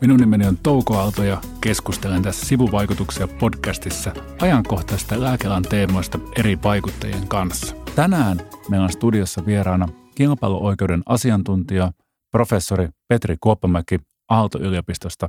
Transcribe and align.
Minun 0.00 0.20
nimeni 0.20 0.46
on 0.46 0.58
Touko 0.62 0.98
Aalto 0.98 1.24
ja 1.24 1.40
keskustelen 1.60 2.22
tässä 2.22 2.46
sivuvaikutuksia 2.46 3.28
podcastissa 3.28 4.12
ajankohtaisista 4.40 5.20
lääkealan 5.20 5.62
teemoista 5.62 6.18
eri 6.36 6.58
vaikuttajien 6.62 7.28
kanssa. 7.28 7.76
Tänään 7.96 8.40
meillä 8.68 8.84
on 8.84 8.92
studiossa 8.92 9.46
vieraana 9.46 9.88
kilpailuoikeuden 10.14 11.02
asiantuntija, 11.06 11.92
professori 12.30 12.88
Petri 13.08 13.36
Kuoppamäki 13.40 13.98
Aalto-yliopistosta. 14.28 15.28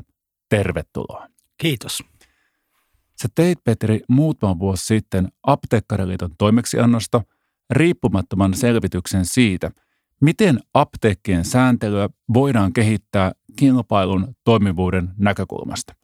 Tervetuloa. 0.49 1.27
Kiitos. 1.57 2.03
Sä 3.21 3.29
teit, 3.35 3.63
Petri, 3.63 3.99
muutama 4.07 4.59
vuosi 4.59 4.85
sitten 4.85 5.27
Apteekkariliiton 5.43 6.31
toimeksiannosta 6.37 7.21
riippumattoman 7.69 8.53
selvityksen 8.53 9.25
siitä, 9.25 9.71
miten 10.21 10.59
apteekkien 10.73 11.45
sääntelyä 11.45 12.09
voidaan 12.33 12.73
kehittää 12.73 13.31
kilpailun 13.55 14.35
toimivuuden 14.43 15.09
näkökulmasta. 15.17 15.95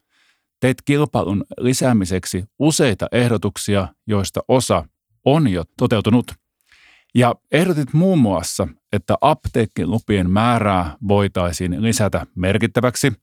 Teit 0.59 0.81
kilpailun 0.81 1.45
lisäämiseksi 1.59 2.45
useita 2.59 3.07
ehdotuksia, 3.11 3.87
joista 4.07 4.41
osa 4.47 4.85
on 5.25 5.47
jo 5.47 5.63
toteutunut. 5.77 6.31
Ja 7.15 7.35
ehdotit 7.51 7.93
muun 7.93 8.19
muassa, 8.19 8.67
että 8.93 9.15
apteekkilupien 9.21 10.29
määrää 10.29 10.95
voitaisiin 11.07 11.83
lisätä 11.83 12.25
merkittäväksi. 12.35 13.13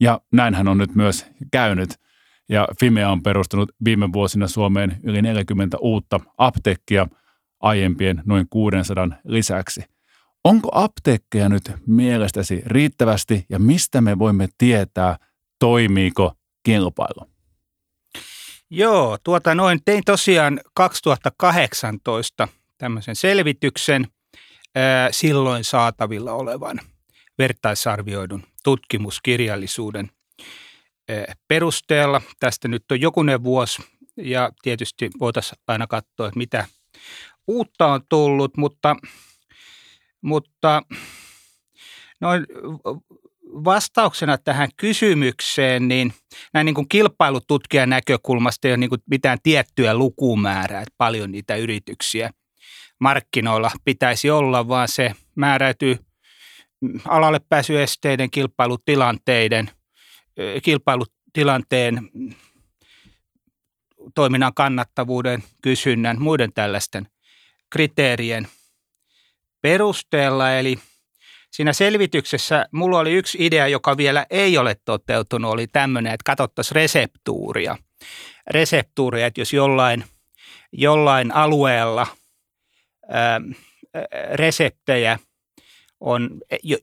Ja 0.00 0.20
näinhän 0.32 0.68
on 0.68 0.78
nyt 0.78 0.94
myös 0.94 1.26
käynyt. 1.52 1.90
Ja 2.48 2.68
Fimea 2.80 3.10
on 3.10 3.22
perustanut 3.22 3.72
viime 3.84 4.12
vuosina 4.12 4.48
Suomeen 4.48 5.00
yli 5.02 5.22
40 5.22 5.78
uutta 5.80 6.20
apteekkia 6.38 7.06
aiempien 7.60 8.22
noin 8.26 8.46
600 8.50 9.08
lisäksi– 9.24 9.84
Onko 10.44 10.68
apteekkeja 10.72 11.48
nyt 11.48 11.72
mielestäsi 11.86 12.62
riittävästi 12.66 13.46
ja 13.48 13.58
mistä 13.58 14.00
me 14.00 14.18
voimme 14.18 14.48
tietää, 14.58 15.16
toimiiko 15.58 16.32
kilpailu? 16.62 17.30
Joo, 18.70 19.18
tuota 19.24 19.54
noin 19.54 19.80
tein 19.84 20.02
tosiaan 20.04 20.60
2018 20.74 22.48
tämmöisen 22.78 23.16
selvityksen 23.16 24.06
ää, 24.74 25.08
silloin 25.12 25.64
saatavilla 25.64 26.32
olevan 26.32 26.80
vertaisarvioidun 27.38 28.42
tutkimuskirjallisuuden 28.64 30.10
ää, 31.08 31.34
perusteella. 31.48 32.20
Tästä 32.40 32.68
nyt 32.68 32.92
on 32.92 33.00
jokunen 33.00 33.44
vuosi 33.44 33.82
ja 34.16 34.52
tietysti 34.62 35.10
voitaisiin 35.20 35.58
aina 35.66 35.86
katsoa, 35.86 36.28
että 36.28 36.38
mitä 36.38 36.66
uutta 37.46 37.86
on 37.86 38.00
tullut, 38.08 38.56
mutta– 38.56 38.96
mutta 40.22 40.82
noin 42.20 42.46
vastauksena 43.64 44.38
tähän 44.38 44.68
kysymykseen, 44.76 45.88
niin 45.88 46.12
näin 46.54 46.64
niin 46.64 46.74
kuin 46.74 46.88
kilpailututkijan 46.88 47.90
näkökulmasta 47.90 48.68
ei 48.68 48.72
ole 48.72 48.76
niin 48.76 48.90
kuin 48.90 49.02
mitään 49.10 49.38
tiettyä 49.42 49.94
lukumäärää, 49.94 50.80
että 50.80 50.94
paljon 50.98 51.32
niitä 51.32 51.56
yrityksiä 51.56 52.30
markkinoilla 53.00 53.70
pitäisi 53.84 54.30
olla, 54.30 54.68
vaan 54.68 54.88
se 54.88 55.14
määräytyy 55.34 55.98
alalle 57.04 57.40
pääsyesteiden, 57.48 58.30
kilpailutilanteiden, 58.30 59.70
kilpailutilanteen, 60.62 62.10
toiminnan 64.14 64.54
kannattavuuden, 64.54 65.42
kysynnän, 65.62 66.20
muiden 66.20 66.52
tällaisten 66.52 67.08
kriteerien– 67.70 68.48
perusteella. 69.60 70.52
Eli 70.52 70.78
siinä 71.50 71.72
selvityksessä 71.72 72.66
mulla 72.72 72.98
oli 72.98 73.12
yksi 73.12 73.38
idea, 73.40 73.68
joka 73.68 73.96
vielä 73.96 74.26
ei 74.30 74.58
ole 74.58 74.76
toteutunut, 74.84 75.52
oli 75.52 75.66
tämmöinen, 75.66 76.12
että 76.12 76.24
katsottaisiin 76.24 76.76
reseptuuria. 76.76 77.76
Reseptuuria, 78.50 79.26
että 79.26 79.40
jos 79.40 79.52
jollain, 79.52 80.04
jollain 80.72 81.34
alueella 81.34 82.06
ää, 83.08 83.40
reseptejä 84.32 85.18
on 86.00 86.30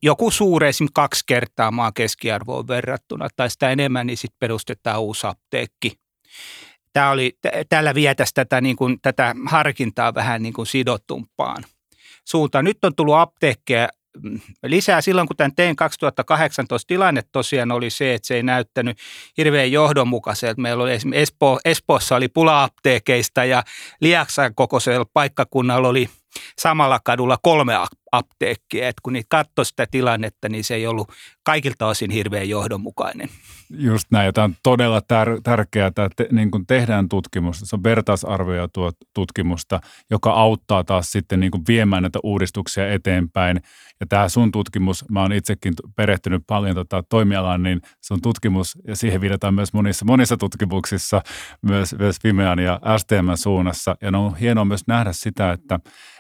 joku 0.02 0.32
suuri, 0.32 0.68
esimerkiksi 0.68 0.94
kaksi 0.94 1.24
kertaa 1.28 1.72
maan 1.72 1.94
keskiarvoon 1.94 2.68
verrattuna 2.68 3.28
tai 3.36 3.50
sitä 3.50 3.70
enemmän, 3.70 4.08
niin 4.08 4.18
sitten 4.18 4.38
perustetaan 4.40 5.02
uusi 5.02 5.28
apteekki. 5.28 6.00
Tämä 6.94 7.10
oli, 7.10 7.38
tällä 7.70 7.96
vietäisi 7.96 8.34
tätä, 8.34 8.62
niin 8.62 8.76
kuin, 8.76 9.02
tätä 9.02 9.36
harkintaa 9.48 10.14
vähän 10.14 10.42
niin 10.42 10.54
kuin 10.54 10.68
sidottumpaan 10.68 11.64
suuntaan. 12.26 12.66
Nyt 12.66 12.86
on 12.86 12.96
tullut 12.96 13.16
apteekkeja 13.16 13.90
mm, 14.24 14.40
lisää. 14.64 15.02
Silloin 15.02 15.28
kun 15.28 15.38
tämän 15.38 15.56
tein 15.56 15.76
2018 15.76 16.88
tilanne 16.88 17.24
tosiaan 17.32 17.72
oli 17.72 17.90
se, 17.90 18.14
että 18.14 18.28
se 18.28 18.36
ei 18.36 18.44
näyttänyt 18.44 18.98
hirveän 19.38 19.72
johdonmukaiselta. 19.72 20.62
Meillä 20.62 20.84
oli 20.84 20.94
esimerkiksi 20.94 21.22
Espo, 21.22 21.60
Espoossa 21.66 22.16
oli 22.16 22.28
pula-apteekeista 22.28 23.46
ja 23.46 23.64
Liaksan 24.02 24.56
kokoisella 24.56 25.06
paikkakunnalla 25.14 25.88
oli 25.88 26.10
samalla 26.60 27.00
kadulla 27.04 27.38
kolme 27.42 27.74
apteekkia. 28.12 28.88
Et 28.88 28.96
kun 29.04 29.14
niitä 29.14 29.28
katsoi 29.30 29.66
sitä 29.66 29.86
tilannetta, 29.92 30.50
niin 30.50 30.64
se 30.64 30.76
ei 30.76 30.88
ollut 30.88 31.12
kaikilta 31.44 31.88
osin 31.88 32.12
hirveän 32.12 32.50
johdonmukainen. 32.50 33.30
Just 33.70 34.08
näin, 34.12 34.34
tämä 34.34 34.46
on 34.46 34.56
todella 34.64 35.00
tär- 35.00 35.42
tärkeää, 35.44 35.88
että 35.88 36.10
te, 36.16 36.28
niin 36.32 36.52
kun 36.52 36.68
tehdään 36.68 37.10
tutkimusta, 37.10 37.66
se 37.66 37.76
on 37.76 37.84
vertaisarvioitua 37.84 38.92
tutkimusta, 39.14 39.80
joka 40.12 40.32
auttaa 40.32 40.84
taas 40.84 41.12
sitten 41.12 41.40
niin 41.40 41.52
viemään 41.68 42.04
näitä 42.04 42.20
uudistuksia 42.24 42.94
eteenpäin. 42.94 43.62
Ja 44.00 44.06
tämä 44.10 44.30
sun 44.30 44.52
tutkimus, 44.52 45.06
mä 45.10 45.22
oon 45.22 45.34
itsekin 45.34 45.74
perehtynyt 45.96 46.44
paljon 46.48 46.76
tota 46.76 47.04
toimialaan, 47.04 47.64
niin 47.64 47.82
se 48.02 48.14
on 48.14 48.22
tutkimus, 48.22 48.78
ja 48.88 48.96
siihen 48.96 49.22
viitataan 49.22 49.54
myös 49.54 49.74
monissa, 49.74 50.06
monissa 50.06 50.38
tutkimuksissa, 50.38 51.22
myös, 51.62 51.96
myös 52.00 52.18
Fimean 52.22 52.60
ja 52.60 52.80
STM 52.98 53.36
suunnassa. 53.36 53.96
Ja 54.02 54.10
on 54.18 54.36
hienoa 54.36 54.66
myös 54.66 54.88
nähdä 54.88 55.14
sitä, 55.14 55.52
että, 55.52 55.80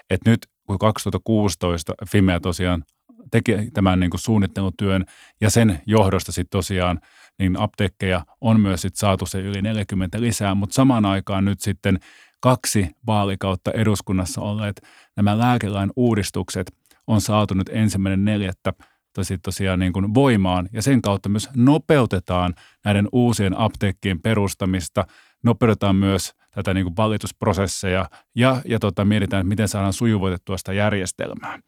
että 0.09 0.29
nyt 0.29 0.47
kun 0.67 0.79
2016 0.79 1.93
Fimea 2.11 2.39
tosiaan 2.39 2.83
teki 3.31 3.71
tämän 3.73 3.99
niin 3.99 4.09
kuin 4.09 4.21
suunnittelutyön 4.21 5.05
ja 5.41 5.49
sen 5.49 5.81
johdosta 5.85 6.31
sitten 6.31 6.57
tosiaan 6.57 6.99
niin 7.39 7.59
apteekkeja 7.59 8.25
on 8.41 8.59
myös 8.59 8.81
sit 8.81 8.95
saatu 8.95 9.25
se 9.25 9.39
yli 9.39 9.61
40 9.61 10.21
lisää, 10.21 10.55
mutta 10.55 10.73
samaan 10.73 11.05
aikaan 11.05 11.45
nyt 11.45 11.61
sitten 11.61 11.99
kaksi 12.39 12.89
vaalikautta 13.07 13.71
eduskunnassa 13.71 14.41
olleet 14.41 14.81
nämä 15.15 15.37
lääkelain 15.39 15.91
uudistukset 15.95 16.71
on 17.07 17.21
saatu 17.21 17.53
nyt 17.53 17.69
ensimmäinen 17.73 18.25
neljättä 18.25 18.73
tosi 19.13 19.37
tosiaan 19.37 19.79
niin 19.79 19.93
kuin 19.93 20.13
voimaan. 20.13 20.69
Ja 20.73 20.81
sen 20.81 21.01
kautta 21.01 21.29
myös 21.29 21.49
nopeutetaan 21.55 22.53
näiden 22.85 23.07
uusien 23.11 23.59
apteekkien 23.59 24.21
perustamista, 24.21 25.07
nopeutetaan 25.43 25.95
myös 25.95 26.33
tätä 26.55 26.73
niin 26.73 26.85
kuin 26.85 26.97
valitusprosesseja 26.97 28.09
ja, 28.35 28.61
ja 28.65 28.79
tota, 28.79 29.05
mietitään, 29.05 29.41
että 29.41 29.49
miten 29.49 29.67
saadaan 29.67 29.93
sujuvoitettua 29.93 30.57
sitä 30.57 30.73
järjestelmää. 30.73 31.59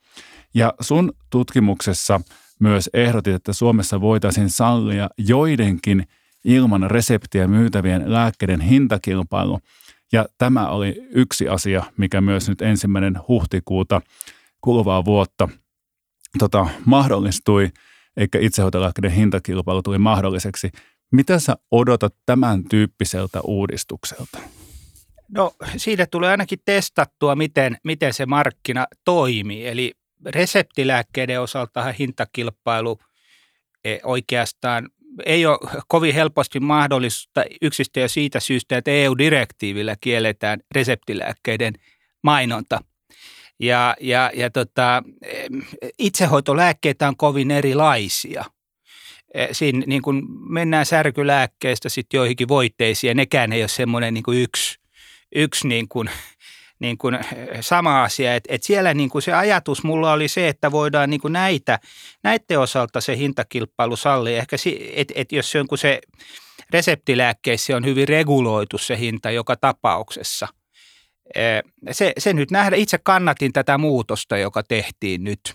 Ja 0.53 0.73
sun 0.79 1.13
tutkimuksessa 1.29 2.21
myös 2.59 2.89
ehdotit, 2.93 3.33
että 3.33 3.53
Suomessa 3.53 4.01
voitaisiin 4.01 4.49
sallia 4.49 5.09
joidenkin 5.17 6.07
ilman 6.45 6.91
reseptiä 6.91 7.47
myytävien 7.47 8.13
lääkkeiden 8.13 8.61
hintakilpailu. 8.61 9.59
Ja 10.11 10.25
tämä 10.37 10.69
oli 10.69 11.07
yksi 11.09 11.49
asia, 11.49 11.83
mikä 11.97 12.21
myös 12.21 12.49
nyt 12.49 12.61
ensimmäinen 12.61 13.19
huhtikuuta 13.27 14.01
kuluvaa 14.61 15.05
vuotta 15.05 15.49
tota, 16.39 16.67
mahdollistui, 16.85 17.69
eikä 18.17 18.39
itsehoitolääkkeiden 18.39 19.11
hintakilpailu 19.11 19.81
tuli 19.81 19.97
mahdolliseksi. 19.97 20.71
Mitä 21.11 21.39
sä 21.39 21.55
odotat 21.71 22.15
tämän 22.25 22.63
tyyppiseltä 22.63 23.41
uudistukselta? 23.41 24.39
No 25.29 25.51
siitä 25.77 26.07
tulee 26.11 26.31
ainakin 26.31 26.59
testattua, 26.65 27.35
miten, 27.35 27.77
miten 27.83 28.13
se 28.13 28.25
markkina 28.25 28.87
toimii. 29.05 29.67
Eli 29.67 29.93
reseptilääkkeiden 30.25 31.41
osalta 31.41 31.93
hintakilpailu 31.99 32.99
e, 33.83 33.97
oikeastaan 34.03 34.89
ei 35.25 35.45
ole 35.45 35.83
kovin 35.87 36.13
helposti 36.13 36.59
mahdollista 36.59 37.43
yksistä 37.61 37.99
jo 37.99 38.07
siitä 38.07 38.39
syystä, 38.39 38.77
että 38.77 38.91
EU-direktiivillä 38.91 39.95
kielletään 40.01 40.59
reseptilääkkeiden 40.75 41.73
mainonta. 42.23 42.83
Ja, 43.59 43.95
ja, 44.01 44.31
ja 44.33 44.49
tota, 44.49 45.03
itsehoitolääkkeitä 45.99 47.07
on 47.07 47.17
kovin 47.17 47.51
erilaisia. 47.51 48.45
E, 49.33 49.47
siinä 49.51 49.83
niin 49.85 50.01
kun 50.01 50.25
mennään 50.49 50.85
särkylääkkeistä 50.85 51.89
sitten 51.89 52.17
joihinkin 52.17 52.47
voitteisiin 52.47 53.09
ja 53.09 53.15
nekään 53.15 53.53
ei 53.53 53.61
ole 53.61 53.67
semmoinen 53.67 54.13
niin 54.13 54.23
yksi, 54.33 54.79
yksi 55.35 55.67
niin 55.67 55.87
kuin 55.87 56.09
niin 56.79 56.97
kuin 56.97 57.19
sama 57.61 58.03
asia. 58.03 58.35
Että 58.35 58.53
et 58.53 58.63
siellä 58.63 58.93
niin 58.93 59.09
kuin 59.09 59.21
se 59.21 59.33
ajatus 59.33 59.83
mulla 59.83 60.13
oli 60.13 60.27
se, 60.27 60.47
että 60.47 60.71
voidaan 60.71 61.09
niin 61.09 61.21
kuin 61.21 61.33
näitä, 61.33 61.79
näiden 62.23 62.59
osalta 62.59 63.01
se 63.01 63.17
hintakilpailu 63.17 63.95
sallia. 63.95 64.37
Ehkä 64.37 64.55
että 64.95 65.13
et 65.17 65.31
jos 65.31 65.51
se 65.51 65.59
on 65.59 65.67
se 65.75 66.01
reseptilääkkeissä 66.71 67.77
on 67.77 67.85
hyvin 67.85 68.07
reguloitu 68.07 68.77
se 68.77 68.99
hinta 68.99 69.31
joka 69.31 69.55
tapauksessa. 69.55 70.47
Se, 71.91 72.13
se 72.17 72.33
nyt 72.33 72.51
nähdä. 72.51 72.75
Itse 72.75 72.97
kannatin 72.97 73.53
tätä 73.53 73.77
muutosta, 73.77 74.37
joka 74.37 74.63
tehtiin 74.63 75.23
nyt. 75.23 75.53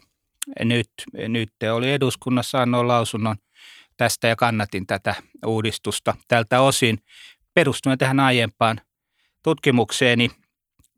Nyt, 0.65 0.91
nyt 1.29 1.53
oli 1.73 1.93
eduskunnassa 1.93 2.63
annoin 2.63 2.89
lausunnon 2.89 3.37
tästä 3.97 4.29
ja 4.29 4.37
kannatin 4.37 4.87
tätä 4.87 5.15
uudistusta 5.47 6.17
tältä 6.29 6.61
osin 6.61 6.99
perustuen 7.55 7.99
tähän 7.99 8.21
aiempaan 8.21 8.81
tutkimukseeni. 9.43 10.31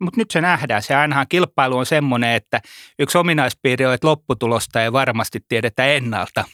Mutta 0.01 0.21
nyt 0.21 0.31
se 0.31 0.41
nähdään. 0.41 0.83
Se 0.83 0.95
ainahan 0.95 1.27
kilpailu 1.29 1.77
on 1.77 1.87
semmoinen, 1.87 2.31
että 2.31 2.61
yksi 2.99 3.19
ominaispiiri 3.19 3.87
on, 3.87 3.95
että 3.95 4.07
lopputulosta 4.07 4.83
ei 4.83 4.93
varmasti 4.93 5.41
tiedetä 5.49 5.87
ennalta. 5.87 6.45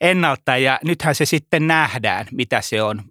ennalta. 0.00 0.56
Ja 0.56 0.78
nythän 0.84 1.14
se 1.14 1.24
sitten 1.24 1.66
nähdään, 1.66 2.26
mitä 2.32 2.60
se 2.60 2.82
on. 2.82 3.02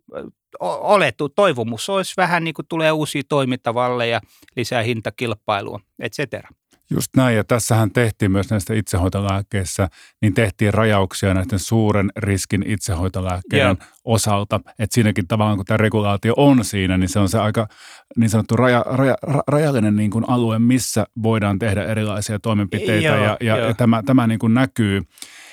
Olettu 0.60 1.30
toivomus 1.30 1.90
olisi 1.90 2.14
vähän 2.18 2.44
niin 2.44 2.54
kuin 2.54 2.66
tulee 2.70 2.92
uusia 2.92 3.22
toimintavalleja, 3.30 4.22
lisää 4.56 4.82
hintakilpailua, 4.82 5.80
et 6.00 6.14
cetera. 6.14 6.50
Just 6.90 7.08
näin, 7.18 7.36
ja 7.36 7.44
tässähän 7.44 7.92
tehtiin 7.92 8.32
myös 8.32 8.50
näistä 8.50 8.74
itsehoitolääkkeissä, 8.74 9.90
niin 10.22 10.34
tehtiin 10.34 10.74
rajauksia 10.74 11.34
näiden 11.34 11.60
suuren 11.60 12.12
riskin 12.18 12.64
itsehoitolääkkeiden 12.68 13.66
yeah. 13.66 13.94
osalta. 14.04 14.60
Että 14.80 14.94
siinäkin 14.94 15.28
tavallaan, 15.28 15.58
kun 15.58 15.66
tämä 15.66 15.78
regulaatio 15.78 16.34
on 16.38 16.66
siinä, 16.66 16.98
niin 16.98 17.10
se 17.10 17.20
on 17.20 17.30
se 17.30 17.40
aika 17.40 17.68
niin 18.16 18.30
sanottu 18.30 18.56
raja, 18.56 18.86
raja, 18.88 19.16
rajallinen 19.48 19.96
niin 19.96 20.12
kuin 20.12 20.26
alue, 20.28 20.60
missä 20.60 21.06
voidaan 21.24 21.60
tehdä 21.60 21.84
erilaisia 21.84 22.40
toimenpiteitä, 22.40 23.08
yeah, 23.08 23.24
ja, 23.24 23.38
ja, 23.40 23.56
yeah. 23.56 23.68
ja 23.68 23.74
tämä, 23.74 24.04
tämä 24.06 24.28
niin 24.28 24.40
kuin 24.40 24.54
näkyy. 24.54 25.02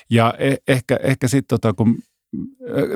Ja 0.09 0.33
eh, 0.37 0.57
ehkä, 0.67 0.99
ehkä 1.03 1.27
sitten, 1.27 1.59
tota, 1.59 1.73
kun 1.73 1.97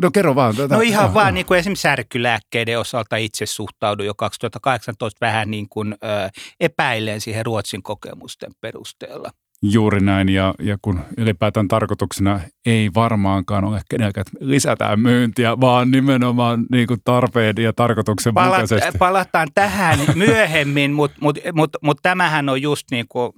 No 0.01 0.12
kerro 0.12 0.36
vaan. 0.36 0.56
Tätä. 0.56 0.75
No 0.75 0.81
ihan 0.81 1.13
vaan 1.13 1.33
niin 1.33 1.45
kuin 1.45 1.59
esimerkiksi 1.59 1.81
särkylääkkeiden 1.81 2.80
osalta 2.80 3.15
itse 3.15 3.45
suhtaudun 3.45 4.06
jo 4.06 4.13
2018 4.13 5.18
vähän 5.25 5.51
niin 5.51 5.69
kuin 5.69 5.94
ö, 5.94 6.30
epäilleen 6.59 7.21
siihen 7.21 7.45
Ruotsin 7.45 7.83
kokemusten 7.83 8.51
perusteella. 8.62 9.31
Juuri 9.62 10.00
näin, 10.00 10.30
ja, 10.30 10.53
ja 10.59 10.77
kun 10.81 11.00
ylipäätään 11.18 11.68
tarkoituksena 11.68 12.39
ei 12.65 12.89
varmaankaan 12.95 13.63
ole 13.63 13.81
kenelläkään, 13.89 14.25
että 14.27 14.45
lisätään 14.45 15.00
myyntiä, 15.00 15.59
vaan 15.62 15.91
nimenomaan 15.91 16.65
niin 16.71 16.88
kuin 16.88 17.00
tarpeen 17.03 17.56
ja 17.59 17.74
tarkoituksen 17.74 18.33
Palat, 18.33 18.50
mukaisesti. 18.50 18.97
Palataan 18.97 19.47
tähän 19.56 20.00
myöhemmin, 20.15 20.91
mutta 20.91 21.18
mut, 21.21 21.38
mut, 21.53 21.69
mut 21.81 21.97
tämähän 22.01 22.50
on 22.50 22.62
just 22.62 22.91
niin 22.91 23.06
kuin 23.09 23.31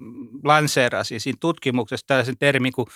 lanseerasi 0.43 1.19
siinä 1.19 1.37
tutkimuksessa 1.39 2.07
tällaisen 2.07 2.37
termin 2.39 2.71
kuin 2.71 2.87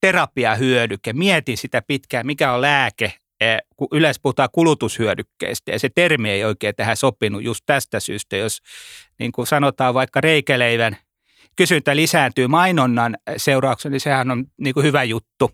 terapiahyödyke. 0.00 1.12
Mietin 1.12 1.58
sitä 1.58 1.82
pitkään, 1.86 2.26
mikä 2.26 2.52
on 2.52 2.60
lääke, 2.60 3.12
eh, 3.40 3.58
kun 3.76 3.88
yleensä 3.92 4.20
puhutaan 4.22 4.48
kulutushyödykkeistä 4.52 5.72
ja 5.72 5.78
se 5.78 5.88
termi 5.94 6.30
ei 6.30 6.44
oikein 6.44 6.74
tähän 6.74 6.96
sopinut 6.96 7.44
just 7.44 7.62
tästä 7.66 8.00
syystä, 8.00 8.36
jos 8.36 8.58
niin 9.18 9.32
kuin 9.32 9.46
sanotaan 9.46 9.94
vaikka 9.94 10.20
reikeleivän 10.20 10.96
kysyntä 11.56 11.96
lisääntyy 11.96 12.46
mainonnan 12.46 13.16
seurauksena, 13.36 13.90
niin 13.90 14.00
sehän 14.00 14.30
on 14.30 14.44
niin 14.56 14.74
kuin 14.74 14.86
hyvä 14.86 15.04
juttu. 15.04 15.50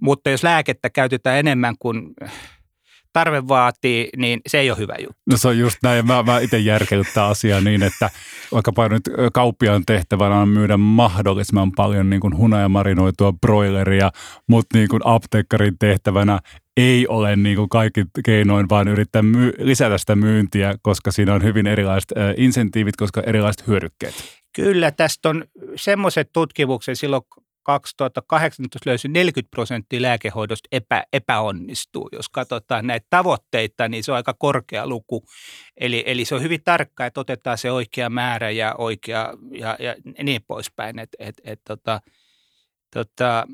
Mutta 0.00 0.30
jos 0.30 0.42
lääkettä 0.42 0.90
käytetään 0.90 1.38
enemmän 1.38 1.74
kuin 1.78 2.14
tarve 3.12 3.48
vaatii, 3.48 4.08
niin 4.16 4.40
se 4.46 4.58
ei 4.58 4.70
ole 4.70 4.78
hyvä 4.78 4.94
juttu. 5.00 5.22
No 5.30 5.36
se 5.36 5.48
on 5.48 5.58
just 5.58 5.78
näin. 5.82 6.06
Mä, 6.06 6.22
mä 6.22 6.38
itse 6.38 6.58
järkeyttää 6.58 7.26
asiaa 7.26 7.60
niin, 7.60 7.82
että 7.82 8.10
vaikkapa 8.52 8.88
nyt 8.88 9.02
kauppiaan 9.32 9.82
tehtävänä 9.86 10.36
on 10.36 10.48
myydä 10.48 10.76
mahdollisimman 10.76 11.72
paljon 11.72 12.10
niin 12.10 12.20
kuin 12.20 12.36
hunajamarinoitua 12.36 13.32
broileria, 13.32 14.10
mutta 14.48 14.78
niin 14.78 14.88
kuin 14.88 15.02
apteekkarin 15.04 15.78
tehtävänä 15.78 16.38
ei 16.76 17.06
ole 17.06 17.36
niin 17.36 17.56
kuin 17.56 17.68
kaikki 17.68 18.04
keinoin, 18.24 18.68
vaan 18.68 18.88
yrittää 18.88 19.22
my- 19.22 19.52
lisätä 19.58 19.98
sitä 19.98 20.16
myyntiä, 20.16 20.74
koska 20.82 21.12
siinä 21.12 21.34
on 21.34 21.42
hyvin 21.42 21.66
erilaiset 21.66 22.12
äh, 22.18 22.34
insentiivit, 22.36 22.96
koska 22.96 23.22
erilaiset 23.26 23.66
hyödykkeet. 23.66 24.14
Kyllä, 24.56 24.90
tästä 24.90 25.28
on 25.28 25.44
semmoiset 25.76 26.30
tutkimukset 26.32 26.98
silloin 26.98 27.22
2018 27.62 28.90
löysi 28.90 29.08
40 29.08 29.50
prosenttia 29.50 30.02
lääkehoidosta 30.02 30.68
epä, 30.72 31.04
epäonnistuu. 31.12 32.08
Jos 32.12 32.28
katsotaan 32.28 32.86
näitä 32.86 33.06
tavoitteita, 33.10 33.88
niin 33.88 34.04
se 34.04 34.12
on 34.12 34.16
aika 34.16 34.34
korkea 34.38 34.86
luku. 34.86 35.24
Eli, 35.76 36.02
eli 36.06 36.24
se 36.24 36.34
on 36.34 36.42
hyvin 36.42 36.62
tarkka, 36.64 37.06
että 37.06 37.20
otetaan 37.20 37.58
se 37.58 37.70
oikea 37.70 38.10
määrä 38.10 38.50
ja 38.50 38.74
oikea 38.78 39.34
ja, 39.50 39.76
ja 39.80 39.94
niin 40.22 40.42
poispäin. 40.46 40.98
Et, 40.98 41.10
et, 41.18 41.40
et, 41.44 41.60
tota, 41.64 42.00
tota, 42.94 43.46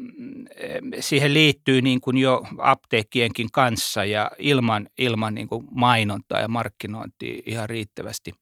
siihen 1.01 1.35
liittyy 1.35 1.83
niin 1.83 2.01
kuin 2.01 2.19
jo 2.19 2.43
apteekkienkin 2.59 3.49
kanssa 3.53 4.05
ja 4.05 4.31
ilman, 4.39 4.89
ilman 4.99 5.35
niin 5.35 5.49
kuin 5.49 5.67
mainontaa 5.71 6.41
ja 6.41 6.49
markkinointia 6.49 7.43
ihan 7.47 7.69
riittävästi 7.69 8.33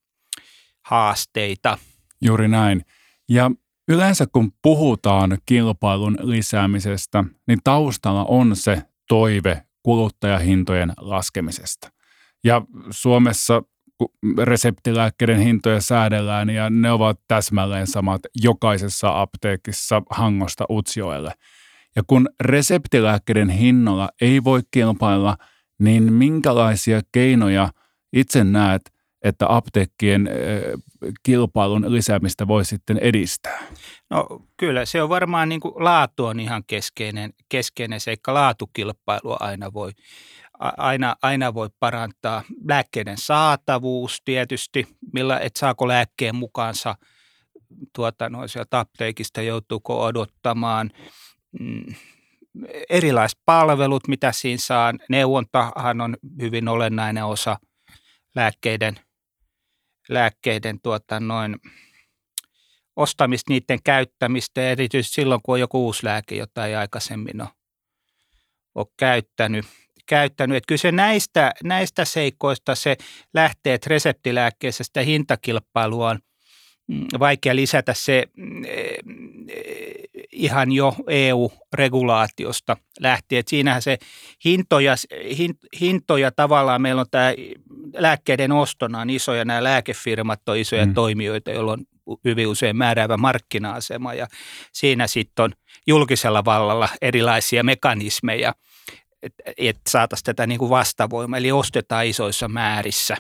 haasteita. 0.83 1.79
Juuri 2.21 2.49
näin. 2.49 2.85
Ja 3.29 3.51
Yleensä 3.89 4.27
kun 4.33 4.53
puhutaan 4.63 5.39
kilpailun 5.47 6.17
lisäämisestä, 6.21 7.25
niin 7.47 7.59
taustalla 7.65 8.25
on 8.25 8.57
se 8.57 8.83
toive 9.09 9.63
kuluttajahintojen 9.83 10.93
laskemisesta. 11.01 11.91
Ja 12.45 12.63
Suomessa 12.91 13.63
reseptilääkkeiden 14.43 15.39
hintoja 15.41 15.81
säädellään 15.81 16.51
ja 16.51 16.71
ne 16.71 16.91
ovat 16.91 17.21
täsmälleen 17.29 17.87
samat 17.87 18.21
jokaisessa 18.43 19.21
apteekissa 19.21 20.03
Hangosta 20.11 20.65
Utsjoelle. 20.71 21.33
Ja 21.97 22.03
kun 22.07 22.29
reseptilääkkeiden 22.41 23.49
hinnolla 23.49 24.09
ei 24.21 24.45
voi 24.45 24.61
kilpailla, 24.71 25.37
niin 25.79 26.13
minkälaisia 26.13 27.01
keinoja 27.13 27.73
itse 28.13 28.45
näet, 28.45 28.96
että 29.27 29.47
apteekkien 29.49 30.31
kilpailun 31.23 31.85
lisäämistä 31.89 32.49
voi 32.49 32.65
sitten 32.65 32.99
edistää? 32.99 33.63
No 34.11 34.27
kyllä, 34.57 34.85
se 34.85 35.03
on 35.03 35.09
varmaan 35.09 35.49
niin 35.49 35.61
kuin 35.61 35.75
laatu 35.77 36.25
on 36.25 36.41
ihan 36.41 36.63
keskeinen, 36.67 37.33
keskeinen 37.49 38.01
seikka. 38.01 38.35
Laatukilpailua 38.35 39.37
aina 39.41 39.73
voi, 39.73 39.93
aina, 40.77 41.17
aina 41.23 41.55
voi 41.55 41.69
parantaa. 41.81 42.43
Lääkkeiden 42.69 43.19
saatavuus 43.19 44.23
tietysti, 44.25 44.87
millä, 45.13 45.39
et 45.39 45.57
saako 45.57 45.89
lääkkeen 45.89 46.35
mukaansa 46.37 46.95
tuota, 47.93 48.29
no, 48.29 48.39
apteekista, 48.71 49.43
joutuuko 49.43 50.05
odottamaan. 50.05 50.91
Mm, 51.61 51.95
erilaiset 52.91 53.39
palvelut, 53.45 54.09
mitä 54.09 54.33
siinä 54.33 54.59
saa. 54.61 54.93
Neuvontahan 55.09 56.01
on 56.01 56.17
hyvin 56.41 56.69
olennainen 56.69 57.25
osa 57.25 57.57
lääkkeiden 58.35 58.97
lääkkeiden 60.09 60.81
tuota, 60.83 61.21
noin, 61.21 61.57
ostamista, 62.97 63.53
niiden 63.53 63.79
käyttämistä, 63.85 64.71
erityisesti 64.71 65.15
silloin, 65.15 65.41
kun 65.43 65.53
on 65.53 65.61
joku 65.61 65.85
uusi 65.85 66.05
lääke, 66.05 66.35
jota 66.35 66.67
ei 66.67 66.75
aikaisemmin 66.75 67.41
ole, 67.41 67.49
ole 68.75 68.87
käyttänyt. 68.97 69.67
käyttänyt. 70.07 70.57
Että 70.57 70.67
kyllä 70.69 70.79
se 70.79 70.93
näistä, 70.93 71.53
näistä 71.65 72.05
seikoista 72.05 72.75
se 72.75 72.97
lähtee, 73.35 73.75
että 73.75 73.91
reseptilääkkeessä 73.91 74.85
sitä 74.85 75.01
hintakilpailua 75.01 76.11
on 76.11 76.19
mm, 76.89 77.07
vaikea 77.19 77.57
lisätä 77.57 77.95
se 77.95 78.23
mm, 78.37 78.65
ihan 80.33 80.73
jo 80.73 80.97
EU-regulaatiosta 81.09 82.77
lähtien. 83.01 83.41
Että 83.41 83.51
siinähän 83.51 83.83
se 83.83 83.99
hintoja, 84.45 84.95
hintoja 85.81 86.33
tavallaan, 86.33 86.83
meillä 86.83 87.01
on 87.01 87.07
tämä 87.11 87.33
lääkkeiden 87.95 88.53
ostona 88.53 89.01
on 89.01 89.11
isoja, 89.11 89.45
nämä 89.45 89.65
lääkefirmat 89.65 90.49
on 90.49 90.57
isoja 90.57 90.87
mm. 90.87 90.95
toimijoita, 90.95 91.51
joilla 91.51 91.73
on 91.73 91.85
hyvin 92.25 92.47
usein 92.47 92.77
määräävä 92.77 93.17
markkina-asema 93.17 94.15
ja 94.15 94.27
siinä 94.73 95.07
sitten 95.07 95.45
on 95.45 95.53
julkisella 95.87 96.45
vallalla 96.45 96.89
erilaisia 97.03 97.65
mekanismeja, 97.65 98.55
että 99.23 99.53
et 99.59 99.81
saataisiin 99.89 100.25
tätä 100.25 100.47
niin 100.47 100.59
kuin 100.59 100.71
vastavoimaa, 100.71 101.39
eli 101.39 101.53
ostetaan 101.53 102.07
isoissa 102.07 102.49
määrissä 102.49 103.17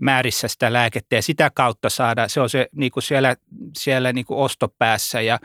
määrissä 0.00 0.48
sitä 0.48 0.72
lääkettä 0.72 1.16
ja 1.16 1.22
sitä 1.22 1.50
kautta 1.54 1.90
saada, 1.90 2.28
se 2.28 2.40
on 2.40 2.50
se 2.50 2.68
niin 2.76 2.92
kuin 2.92 3.02
siellä, 3.02 3.36
siellä 3.78 4.12
niin 4.12 4.24
kuin 4.24 4.38
ostopäässä 4.38 5.20
ja, 5.20 5.38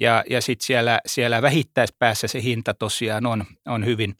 ja, 0.00 0.24
ja 0.30 0.40
sitten 0.40 0.66
siellä, 0.66 1.00
siellä 1.06 1.42
vähittäispäässä 1.42 2.28
se 2.28 2.42
hinta 2.42 2.74
tosiaan 2.74 3.26
on, 3.26 3.44
on 3.66 3.84
hyvin, 3.84 4.14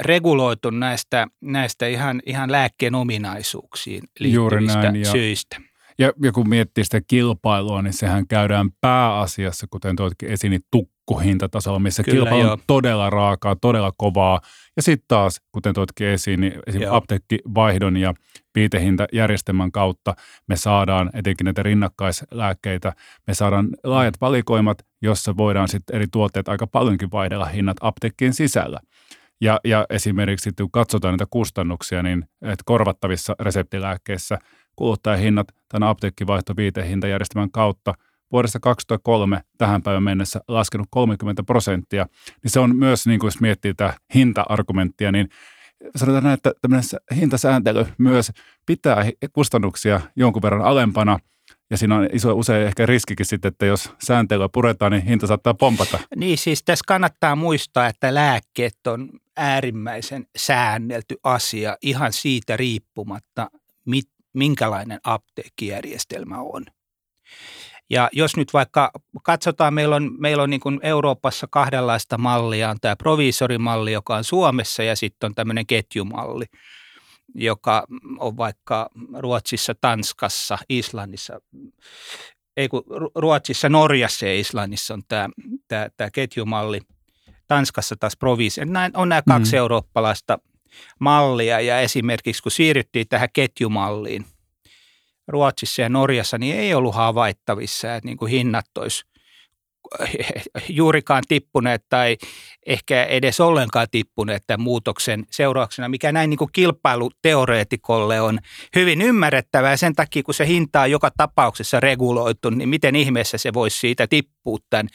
reguloitu 0.00 0.70
näistä, 0.70 1.26
näistä 1.40 1.86
ihan, 1.86 2.22
ihan 2.26 2.52
lääkkeen 2.52 2.94
ominaisuuksiin 2.94 4.02
liittyvistä 4.20 4.82
näin, 4.82 4.96
ja, 4.96 5.10
syistä. 5.10 5.60
Ja, 5.98 6.12
ja 6.22 6.32
kun 6.32 6.48
miettii 6.48 6.84
sitä 6.84 7.00
kilpailua, 7.08 7.82
niin 7.82 7.92
sehän 7.92 8.26
käydään 8.26 8.70
pääasiassa, 8.80 9.66
kuten 9.70 9.96
toitkin 9.96 10.28
esiin, 10.28 10.50
niin 10.50 10.62
tukkuhintatasolla, 10.70 11.78
missä 11.78 12.02
Kyllä, 12.02 12.16
kilpailu 12.16 12.50
on 12.50 12.58
todella 12.66 13.10
raakaa, 13.10 13.56
todella 13.56 13.92
kovaa. 13.96 14.40
Ja 14.76 14.82
sitten 14.82 15.04
taas, 15.08 15.40
kuten 15.52 15.74
toitkin 15.74 16.06
esiin, 16.06 16.40
niin 16.40 16.52
esimerkiksi 16.66 16.96
apteekkivaihdon 16.96 17.96
ja 17.96 18.14
viitehintajärjestelmän 18.54 19.72
kautta 19.72 20.14
me 20.46 20.56
saadaan 20.56 21.10
etenkin 21.14 21.44
näitä 21.44 21.62
rinnakkaislääkkeitä, 21.62 22.92
me 23.26 23.34
saadaan 23.34 23.68
laajat 23.84 24.14
valikoimat, 24.20 24.78
jossa 25.02 25.36
voidaan 25.36 25.68
sitten 25.68 25.96
eri 25.96 26.06
tuotteet 26.12 26.48
aika 26.48 26.66
paljonkin 26.66 27.10
vaihdella 27.10 27.46
hinnat 27.46 27.76
apteekkien 27.80 28.34
sisällä. 28.34 28.80
Ja, 29.42 29.60
ja 29.64 29.86
esimerkiksi 29.90 30.50
kun 30.60 30.70
katsotaan 30.70 31.12
näitä 31.12 31.26
kustannuksia, 31.30 32.02
niin 32.02 32.24
että 32.42 32.62
korvattavissa 32.64 33.36
reseptilääkkeissä 33.40 34.38
kuluttajahinnat 34.76 35.46
tämän 35.68 35.88
apteekkivaihtoviitehintajärjestelmän 35.88 37.50
kautta 37.50 37.94
vuodesta 38.32 38.60
2003 38.60 39.40
tähän 39.58 39.82
päivän 39.82 40.02
mennessä 40.02 40.40
laskenut 40.48 40.86
30 40.90 41.42
prosenttia, 41.42 42.06
niin 42.42 42.50
se 42.50 42.60
on 42.60 42.76
myös, 42.76 43.06
niin 43.06 43.20
kuin 43.20 43.26
jos 43.28 43.40
miettii 43.40 43.74
tätä 43.74 43.94
hinta-argumenttia, 44.14 45.12
niin 45.12 45.28
sanotaan 45.96 46.24
näin, 46.24 46.34
että 46.34 46.52
tämmöinen 46.60 46.84
hintasääntely 47.16 47.86
myös 47.98 48.32
pitää 48.66 49.04
kustannuksia 49.32 50.00
jonkun 50.16 50.42
verran 50.42 50.62
alempana– 50.62 51.18
ja 51.72 51.78
siinä 51.78 51.96
on 51.96 52.08
iso 52.12 52.34
usein 52.34 52.66
ehkä 52.66 52.86
riskikin 52.86 53.26
sitten, 53.26 53.48
että 53.48 53.66
jos 53.66 53.90
sääntelyä 54.04 54.48
puretaan, 54.48 54.92
niin 54.92 55.04
hinta 55.04 55.26
saattaa 55.26 55.54
pompata. 55.54 55.98
Niin 56.16 56.38
siis 56.38 56.62
tässä 56.64 56.84
kannattaa 56.86 57.36
muistaa, 57.36 57.86
että 57.86 58.14
lääkkeet 58.14 58.86
on 58.86 59.08
äärimmäisen 59.36 60.26
säännelty 60.36 61.16
asia 61.24 61.76
ihan 61.82 62.12
siitä 62.12 62.56
riippumatta, 62.56 63.50
mit, 63.84 64.08
minkälainen 64.32 65.00
apteekkijärjestelmä 65.04 66.38
on. 66.38 66.66
Ja 67.90 68.08
jos 68.12 68.36
nyt 68.36 68.52
vaikka 68.52 68.90
katsotaan, 69.22 69.74
meillä 69.74 69.96
on, 69.96 70.10
meillä 70.18 70.42
on 70.42 70.50
niin 70.50 70.60
kuin 70.60 70.80
Euroopassa 70.82 71.46
kahdenlaista 71.50 72.18
mallia. 72.18 72.70
On 72.70 72.76
tämä 72.80 72.96
proviisorimalli, 72.96 73.92
joka 73.92 74.16
on 74.16 74.24
Suomessa 74.24 74.82
ja 74.82 74.96
sitten 74.96 75.26
on 75.26 75.34
tämmöinen 75.34 75.66
ketjumalli, 75.66 76.44
joka 77.34 77.86
on 78.18 78.36
vaikka 78.36 78.88
Ruotsissa, 79.18 79.74
Tanskassa, 79.80 80.58
Islannissa. 80.68 81.40
Ei 82.56 82.68
kun 82.68 82.84
Ruotsissa, 83.14 83.68
Norjassa 83.68 84.26
ja 84.26 84.40
Islannissa 84.40 84.94
on 84.94 85.02
tämä, 85.08 85.28
tämä, 85.68 85.88
tämä 85.96 86.10
ketjumalli. 86.10 86.80
Tanskassa 87.48 87.96
taas 88.00 88.16
proviisori. 88.16 88.68
On 88.94 89.08
nämä 89.08 89.22
kaksi 89.28 89.52
mm. 89.52 89.58
eurooppalaista 89.58 90.38
mallia 90.98 91.60
ja 91.60 91.80
esimerkiksi 91.80 92.42
kun 92.42 92.52
siirryttiin 92.52 93.08
tähän 93.08 93.28
ketjumalliin 93.32 94.24
Ruotsissa 95.28 95.82
ja 95.82 95.88
Norjassa, 95.88 96.38
niin 96.38 96.56
ei 96.56 96.74
ollut 96.74 96.94
havaittavissa, 96.94 97.94
että 97.94 98.08
niin 98.08 98.16
kuin 98.16 98.30
hinnat 98.30 98.66
olisi 98.78 99.04
juurikaan 100.68 101.22
tippuneet 101.28 101.84
tai 101.88 102.16
ehkä 102.66 103.04
edes 103.04 103.40
ollenkaan 103.40 103.86
tippuneet 103.90 104.42
tämän 104.46 104.64
muutoksen 104.64 105.24
seurauksena, 105.30 105.88
mikä 105.88 106.12
näin 106.12 106.30
niin 106.30 106.38
kuin 106.38 106.50
kilpailuteoreetikolle 106.52 108.20
on 108.20 108.38
hyvin 108.76 109.02
ymmärrettävää. 109.02 109.76
Sen 109.76 109.94
takia, 109.94 110.22
kun 110.22 110.34
se 110.34 110.46
hinta 110.46 110.80
on 110.80 110.90
joka 110.90 111.10
tapauksessa 111.16 111.80
reguloitu, 111.80 112.50
niin 112.50 112.68
miten 112.68 112.96
ihmeessä 112.96 113.38
se 113.38 113.52
voisi 113.54 113.78
siitä 113.78 114.06
tippua 114.06 114.58
tämän 114.70 114.88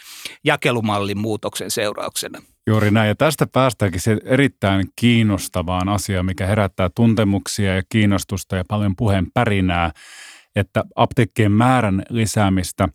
jakelumallin 0.44 1.18
muutoksen 1.18 1.72
seurauksena? 1.72 2.42
Juuri 2.68 2.92
näin. 2.92 3.08
Ja 3.08 3.16
tästä 3.16 3.48
päästäänkin 3.48 4.02
se 4.02 4.18
erittäin 4.26 4.88
kiinnostavaan 4.96 5.90
asiaan, 5.90 6.26
mikä 6.26 6.48
herättää 6.48 6.90
tuntemuksia 6.96 7.76
ja 7.76 7.84
kiinnostusta 7.90 8.56
ja 8.56 8.64
paljon 8.68 8.96
puheen 8.96 9.32
pärinää, 9.34 9.92
että 10.56 10.84
apteekkien 10.96 11.52
määrän 11.52 12.04
lisäämistä 12.10 12.90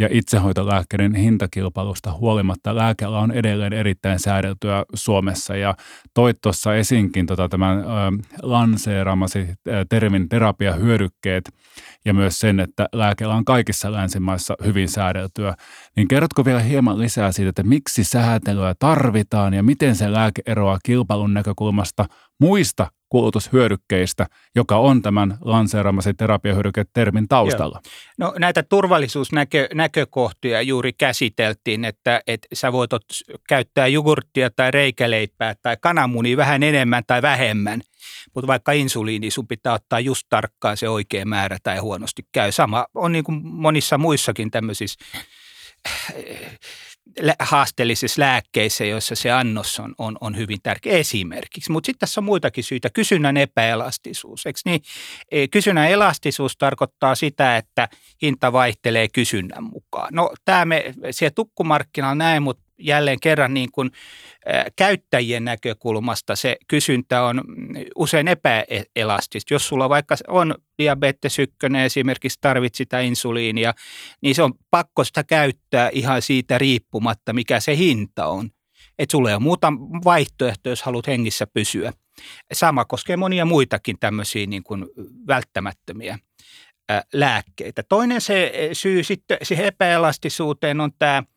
ja 0.00 0.08
itsehoitolääkkeiden 0.10 1.14
hintakilpailusta 1.14 2.12
huolimatta 2.12 2.76
lääkeala 2.76 3.20
on 3.20 3.32
edelleen 3.32 3.72
erittäin 3.72 4.18
säädeltyä 4.18 4.84
Suomessa. 4.94 5.56
Ja 5.56 5.74
toit 6.14 6.36
tuossa 6.42 6.74
esinkin 6.74 7.26
tota, 7.26 7.48
tämän 7.48 7.78
ö, 7.78 7.82
lanseeramasi 8.42 9.48
termin 9.88 10.28
terapiahyödykkeet 10.28 11.50
ja 12.04 12.14
myös 12.14 12.38
sen, 12.38 12.60
että 12.60 12.88
lääkeala 12.92 13.34
on 13.34 13.44
kaikissa 13.44 13.92
länsimaissa 13.92 14.54
hyvin 14.64 14.88
säädeltyä. 14.88 15.54
Niin 15.96 16.08
kerrotko 16.08 16.44
vielä 16.44 16.60
hieman 16.60 16.98
lisää 16.98 17.32
siitä, 17.32 17.48
että 17.48 17.62
miksi 17.62 18.04
säätelyä 18.04 18.74
tarvitaan 18.78 19.54
ja 19.54 19.62
miten 19.62 19.96
se 19.96 20.12
lääke 20.12 20.42
eroaa 20.46 20.78
kilpailun 20.84 21.34
näkökulmasta 21.34 22.06
muista 22.40 22.86
kulutushyödykkeistä, 23.10 24.26
joka 24.54 24.76
on 24.76 25.02
tämän 25.02 25.38
lanseeramasi 25.40 26.14
terapiahyödyke-termin 26.14 27.28
taustalla? 27.28 27.80
Joo. 27.84 27.92
No 28.18 28.34
näitä 28.38 28.62
turvallisuusnäkökohtia 28.62 30.62
juuri 30.62 30.92
käsiteltiin, 30.92 31.84
että, 31.84 32.20
että 32.26 32.48
sä 32.52 32.72
voit 32.72 32.90
käyttää 33.48 33.86
jogurttia 33.86 34.50
tai 34.50 34.70
reikäleipää 34.70 35.54
tai 35.62 35.76
kananmunia 35.80 36.36
vähän 36.36 36.62
enemmän 36.62 37.04
tai 37.06 37.22
vähemmän, 37.22 37.80
mutta 38.34 38.46
vaikka 38.46 38.72
insuliini, 38.72 39.30
sun 39.30 39.48
pitää 39.48 39.72
ottaa 39.72 40.00
just 40.00 40.26
tarkkaan 40.28 40.76
se 40.76 40.88
oikea 40.88 41.26
määrä 41.26 41.58
tai 41.62 41.78
huonosti 41.78 42.22
käy. 42.32 42.52
Sama 42.52 42.86
on 42.94 43.12
niin 43.12 43.24
kuin 43.24 43.40
monissa 43.44 43.98
muissakin 43.98 44.50
tämmöisissä 44.50 44.98
haasteellisissa 47.38 48.20
lääkkeissä, 48.20 48.84
joissa 48.84 49.14
se 49.14 49.30
annos 49.30 49.80
on, 49.80 49.94
on, 49.98 50.18
on 50.20 50.36
hyvin 50.36 50.58
tärkeä 50.62 50.98
esimerkiksi. 50.98 51.72
Mutta 51.72 51.86
sitten 51.86 52.00
tässä 52.00 52.20
on 52.20 52.24
muitakin 52.24 52.64
syitä. 52.64 52.90
Kysynnän 52.90 53.36
epäelastisuus. 53.36 54.46
Eikö 54.46 54.60
niin? 54.64 54.82
E, 55.30 55.48
kysynnän 55.48 55.90
elastisuus 55.90 56.56
tarkoittaa 56.56 57.14
sitä, 57.14 57.56
että 57.56 57.88
hinta 58.22 58.52
vaihtelee 58.52 59.08
kysynnän 59.08 59.64
mukaan. 59.64 60.08
No 60.14 60.30
tämä 60.44 60.64
me 60.64 60.84
siellä 61.10 61.34
tukkumarkkinalla 61.34 62.14
näin, 62.14 62.42
mutta 62.42 62.69
jälleen 62.80 63.20
kerran 63.20 63.54
niin 63.54 63.68
kuin 63.72 63.90
käyttäjien 64.76 65.44
näkökulmasta 65.44 66.36
se 66.36 66.56
kysyntä 66.68 67.22
on 67.22 67.44
usein 67.96 68.28
epäelastista. 68.28 69.54
Jos 69.54 69.68
sulla 69.68 69.88
vaikka 69.88 70.16
on 70.28 70.54
diabetes 70.78 71.38
1 71.38 71.56
esimerkiksi 71.84 72.38
tarvit 72.40 72.74
sitä 72.74 73.00
insuliinia, 73.00 73.74
niin 74.22 74.34
se 74.34 74.42
on 74.42 74.52
pakko 74.70 75.04
sitä 75.04 75.24
käyttää 75.24 75.90
ihan 75.92 76.22
siitä 76.22 76.58
riippumatta, 76.58 77.32
mikä 77.32 77.60
se 77.60 77.76
hinta 77.76 78.26
on. 78.26 78.50
Että 78.98 79.12
sulla 79.12 79.28
ei 79.28 79.34
ole 79.34 79.42
muuta 79.42 79.72
vaihtoehtoa, 80.04 80.72
jos 80.72 80.82
haluat 80.82 81.06
hengissä 81.06 81.46
pysyä. 81.46 81.92
Sama 82.52 82.84
koskee 82.84 83.16
monia 83.16 83.44
muitakin 83.44 83.96
tämmöisiä 84.00 84.46
niin 84.46 84.62
kuin 84.62 84.86
välttämättömiä 85.26 86.18
lääkkeitä. 87.12 87.82
Toinen 87.88 88.20
se 88.20 88.52
syy 88.72 89.02
sitten 89.02 89.38
siihen 89.42 89.66
epäelastisuuteen 89.66 90.80
on 90.80 90.90
tämä– 90.98 91.22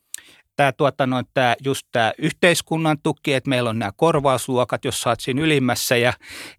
tämä, 0.55 0.71
tuota, 0.71 1.07
no, 1.07 1.23
tämä, 1.33 1.55
just 1.63 1.87
tämä 1.91 2.13
yhteiskunnan 2.17 2.97
tuki, 3.03 3.33
että 3.33 3.49
meillä 3.49 3.69
on 3.69 3.79
nämä 3.79 3.91
korvausluokat, 3.95 4.85
jos 4.85 5.01
saat 5.01 5.19
siinä 5.19 5.41
ylimmässä 5.41 5.97
ja, 5.97 6.13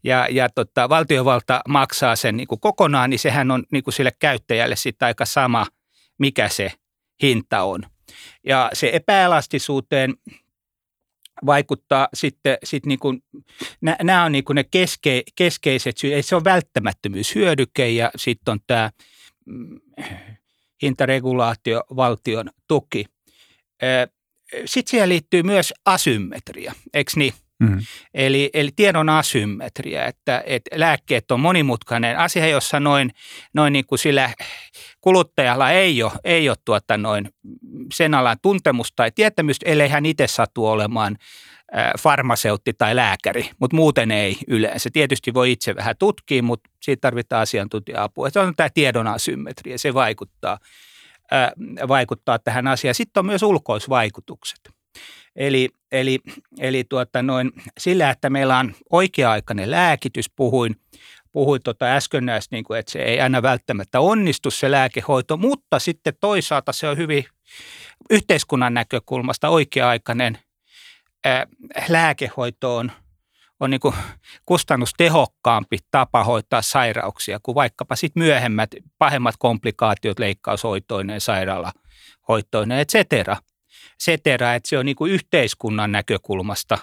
ja, 0.04 0.26
ja 0.30 0.48
tota, 0.54 0.88
valtiovalta 0.88 1.60
maksaa 1.68 2.16
sen 2.16 2.36
niin 2.36 2.48
kuin 2.48 2.60
kokonaan, 2.60 3.10
niin 3.10 3.18
sehän 3.18 3.50
on 3.50 3.64
niin 3.72 3.84
kuin 3.84 3.94
sille 3.94 4.12
käyttäjälle 4.18 4.76
sitten 4.76 5.06
aika 5.06 5.24
sama, 5.24 5.66
mikä 6.18 6.48
se 6.48 6.72
hinta 7.22 7.62
on. 7.62 7.82
Ja 8.46 8.70
se 8.72 8.90
epäelastisuuteen 8.92 10.14
vaikuttaa 11.46 12.08
sitten, 12.14 12.58
sit 12.64 12.86
niin 12.86 12.98
kuin, 12.98 13.22
nämä 14.02 14.24
on 14.24 14.32
niin 14.32 14.44
kuin 14.44 14.54
ne 14.54 14.64
keske, 14.64 15.22
keskeiset 15.36 15.98
syyt, 15.98 16.26
se 16.26 16.36
on 16.36 16.44
välttämättömyyshyödyke 16.44 17.88
ja 17.88 18.10
sitten 18.16 18.52
on 18.52 18.58
tämä 18.66 18.90
mm, 19.46 19.80
hintaregulaatio, 20.82 21.84
valtion 21.96 22.50
tuki. 22.68 23.04
Sitten 24.64 24.90
siihen 24.90 25.08
liittyy 25.08 25.42
myös 25.42 25.74
asymmetria, 25.84 26.72
eikö 26.94 27.12
niin? 27.16 27.32
Mm-hmm. 27.60 27.80
Eli, 28.14 28.50
eli 28.54 28.70
tiedon 28.76 29.08
asymmetria, 29.08 30.06
että, 30.06 30.42
että 30.46 30.70
lääkkeet 30.80 31.30
on 31.30 31.40
monimutkainen 31.40 32.18
asia, 32.18 32.46
jossa 32.46 32.80
noin, 32.80 33.10
noin 33.54 33.72
niin 33.72 33.86
kuin 33.86 33.98
sillä 33.98 34.30
kuluttajalla 35.00 35.70
ei 35.70 36.02
ole, 36.02 36.12
ei 36.24 36.48
ole 36.48 36.56
tuota 36.64 36.96
noin 36.96 37.28
sen 37.94 38.14
alan 38.14 38.36
tuntemusta 38.42 38.96
tai 38.96 39.10
tietämystä, 39.14 39.70
ellei 39.70 39.88
hän 39.88 40.06
itse 40.06 40.26
satu 40.26 40.66
olemaan 40.66 41.16
farmaseutti 42.00 42.72
tai 42.72 42.96
lääkäri, 42.96 43.50
mutta 43.60 43.76
muuten 43.76 44.10
ei 44.10 44.36
yleensä. 44.48 44.90
Tietysti 44.92 45.34
voi 45.34 45.52
itse 45.52 45.76
vähän 45.76 45.94
tutkia, 45.98 46.42
mutta 46.42 46.70
siitä 46.82 47.00
tarvitaan 47.00 47.42
asiantuntija-apua. 47.42 48.30
Se 48.30 48.40
on 48.40 48.54
tämä 48.56 48.68
tiedon 48.74 49.06
asymmetria, 49.06 49.78
se 49.78 49.94
vaikuttaa– 49.94 50.58
vaikuttaa 51.88 52.38
tähän 52.38 52.68
asiaan. 52.68 52.94
Sitten 52.94 53.20
on 53.20 53.26
myös 53.26 53.42
ulkoisvaikutukset. 53.42 54.70
Eli, 55.36 55.68
eli, 55.92 56.18
eli 56.58 56.84
tuota 56.84 57.22
noin, 57.22 57.52
sillä, 57.78 58.10
että 58.10 58.30
meillä 58.30 58.58
on 58.58 58.74
oikea-aikainen 58.90 59.70
lääkitys, 59.70 60.30
puhuin, 60.36 60.76
puhuin 61.32 61.60
tuota 61.64 61.84
äsken 61.84 62.26
näistä, 62.26 62.56
niin 62.56 62.64
kuin, 62.64 62.78
että 62.78 62.92
se 62.92 62.98
ei 62.98 63.20
aina 63.20 63.42
välttämättä 63.42 64.00
onnistu 64.00 64.50
se 64.50 64.70
lääkehoito, 64.70 65.36
mutta 65.36 65.78
sitten 65.78 66.14
toisaalta 66.20 66.72
se 66.72 66.88
on 66.88 66.96
hyvin 66.96 67.24
yhteiskunnan 68.10 68.74
näkökulmasta 68.74 69.48
oikea-aikainen 69.48 70.38
ää, 71.24 71.46
lääkehoito 71.88 72.76
on– 72.76 72.92
on 73.64 73.70
niin 73.70 73.80
kuin 73.80 73.94
kustannustehokkaampi 74.46 75.78
tapa 75.90 76.24
hoitaa 76.24 76.62
sairauksia 76.62 77.38
kuin 77.42 77.54
vaikkapa 77.54 77.96
sit 77.96 78.12
myöhemmät 78.16 78.70
pahemmat 78.98 79.34
komplikaatiot 79.38 80.18
leikkaushoitoineen, 80.18 81.20
sairaalahoitoineen, 81.20 82.80
et 82.80 82.88
cetera. 82.88 83.36
cetera 84.02 84.54
että 84.54 84.68
se 84.68 84.78
on 84.78 84.86
niin 84.86 84.96
kuin 84.96 85.12
yhteiskunnan 85.12 85.92
näkökulmasta 85.92 86.78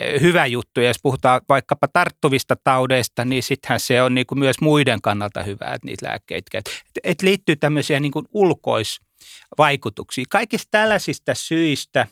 eh, 0.00 0.20
hyvä 0.20 0.46
juttu. 0.46 0.80
Ja 0.80 0.86
jos 0.86 0.96
puhutaan 1.02 1.40
vaikkapa 1.48 1.88
tarttuvista 1.88 2.56
taudeista, 2.64 3.24
niin 3.24 3.42
sittenhän 3.42 3.80
se 3.80 4.02
on 4.02 4.14
niin 4.14 4.26
kuin 4.26 4.38
myös 4.38 4.56
muiden 4.60 5.02
kannalta 5.02 5.42
hyvä, 5.42 5.74
että 5.74 5.86
niitä 5.86 6.06
lääkkeitä 6.06 6.58
et, 6.58 6.70
et 7.04 7.22
liittyy 7.22 7.56
tämmöisiä 7.56 8.00
niin 8.00 8.12
kuin 8.12 8.26
ulkoisvaikutuksia. 8.32 10.24
Kaikista 10.30 10.68
tällaisista 10.70 11.34
syistä, 11.34 12.06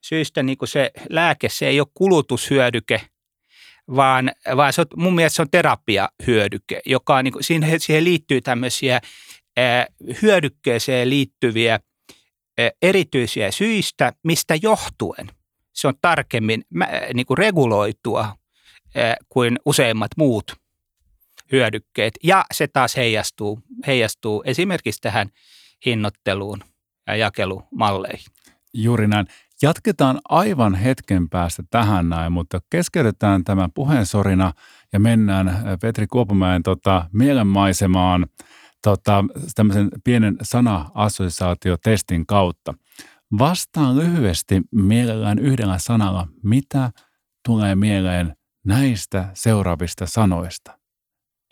syistä 0.00 0.42
niin 0.42 0.58
kuin 0.58 0.68
se 0.68 0.90
lääke, 1.08 1.48
se 1.48 1.66
ei 1.66 1.80
ole 1.80 1.88
kulutushyödyke– 1.94 3.00
vaan, 3.96 4.32
vaan 4.56 4.72
se 4.72 4.80
on, 4.80 4.86
mun 4.96 5.14
mielestä 5.14 5.36
se 5.36 5.42
on 5.42 5.50
terapiahyödyke, 5.50 6.80
joka 6.86 7.16
on, 7.16 7.24
niin 7.24 7.32
kuin, 7.32 7.44
siihen, 7.44 7.80
siihen 7.80 8.04
liittyy 8.04 8.40
tämmöisiä 8.40 9.00
hyödykkeeseen 10.22 11.10
liittyviä 11.10 11.80
erityisiä 12.82 13.50
syistä, 13.50 14.12
mistä 14.24 14.54
johtuen 14.62 15.30
se 15.72 15.88
on 15.88 15.94
tarkemmin 16.02 16.64
niin 17.14 17.26
kuin 17.26 17.38
reguloitua 17.38 18.36
kuin 19.28 19.58
useimmat 19.64 20.10
muut 20.16 20.52
hyödykkeet. 21.52 22.14
Ja 22.22 22.44
se 22.54 22.68
taas 22.68 22.96
heijastuu, 22.96 23.62
heijastuu 23.86 24.42
esimerkiksi 24.46 25.00
tähän 25.00 25.30
hinnoitteluun 25.86 26.64
ja 27.06 27.16
jakelumalleihin. 27.16 28.26
Juuri 28.74 29.08
näin. 29.08 29.26
Jatketaan 29.62 30.20
aivan 30.28 30.74
hetken 30.74 31.28
päästä 31.28 31.62
tähän 31.70 32.08
näin, 32.08 32.32
mutta 32.32 32.60
keskeytetään 32.70 33.44
tämä 33.44 33.68
puheensorina 33.74 34.52
ja 34.92 35.00
mennään 35.00 35.60
Petri 35.82 36.06
Kuopamäen 36.06 36.62
tota, 36.62 37.08
mielenmaisemaan 37.12 38.26
tota, 38.82 39.24
tämmöisen 39.54 39.88
pienen 40.04 40.36
sana-assosiaatiotestin 40.42 42.26
kautta. 42.26 42.74
Vastaan 43.38 43.96
lyhyesti 43.96 44.62
mielellään 44.72 45.38
yhdellä 45.38 45.78
sanalla, 45.78 46.28
mitä 46.42 46.90
tulee 47.46 47.74
mieleen 47.74 48.36
näistä 48.64 49.28
seuraavista 49.34 50.06
sanoista. 50.06 50.78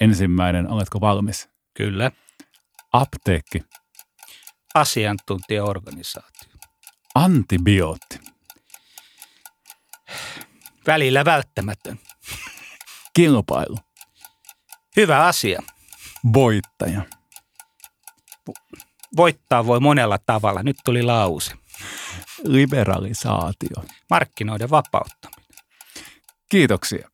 Ensimmäinen, 0.00 0.70
oletko 0.70 1.00
valmis? 1.00 1.48
Kyllä. 1.74 2.10
Apteekki. 2.92 3.62
Asiantuntijaorganisaatio. 4.74 6.57
Antibiootti. 7.18 8.20
Välillä 10.86 11.24
välttämätön. 11.24 11.98
Kilpailu. 13.14 13.76
Hyvä 14.96 15.26
asia. 15.26 15.62
Voittaja. 16.32 17.02
Voittaa 19.16 19.66
voi 19.66 19.80
monella 19.80 20.18
tavalla. 20.26 20.62
Nyt 20.62 20.76
tuli 20.84 21.02
lause. 21.02 21.54
Liberalisaatio. 22.44 23.84
Markkinoiden 24.10 24.70
vapauttaminen. 24.70 25.54
Kiitoksia. 26.48 27.10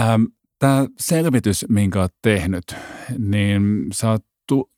Ähm, 0.00 0.22
Tämä 0.58 0.86
selvitys, 1.00 1.64
minkä 1.68 2.00
olet 2.00 2.14
tehnyt, 2.22 2.76
niin 3.18 3.62
sä 3.92 4.10
oot 4.10 4.24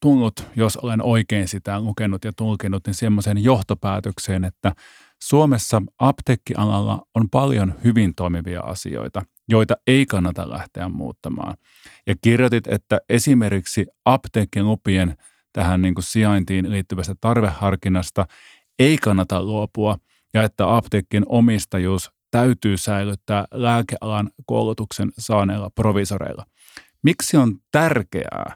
tullut, 0.01 0.47
jos 0.57 0.77
olen 0.77 1.03
oikein 1.03 1.49
sitä 1.49 1.81
lukenut 1.81 2.25
ja 2.25 2.33
tulkinut, 2.37 2.87
niin 2.87 2.95
semmoisen 2.95 3.45
johtopäätökseen, 3.45 4.45
että 4.45 4.73
Suomessa 5.23 5.83
apteekkialalla 5.99 7.03
on 7.15 7.31
paljon 7.31 7.75
hyvin 7.85 8.15
toimivia 8.15 8.61
asioita, 8.61 9.23
joita 9.49 9.75
ei 9.87 10.07
kannata 10.07 10.51
lähteä 10.51 10.89
muuttamaan. 10.89 11.57
Ja 12.07 12.15
kirjoitit, 12.23 12.67
että 12.67 13.01
esimerkiksi 13.09 13.87
apteekkilupien 14.05 15.17
tähän 15.53 15.83
niin 15.83 15.95
kuin 15.95 16.05
sijaintiin 16.05 16.71
liittyvästä 16.71 17.15
tarveharkinnasta 17.21 18.27
ei 18.79 18.99
kannata 18.99 19.43
luopua 19.43 19.97
ja 20.35 20.43
että 20.43 20.77
apteekin 20.77 21.25
omistajuus 21.27 22.11
täytyy 22.31 22.77
säilyttää 22.77 23.45
lääkealan 23.51 24.31
koulutuksen 24.47 25.13
saaneilla 25.19 25.71
provisoreilla. 25.71 26.45
Miksi 27.03 27.37
on 27.37 27.57
tärkeää 27.71 28.55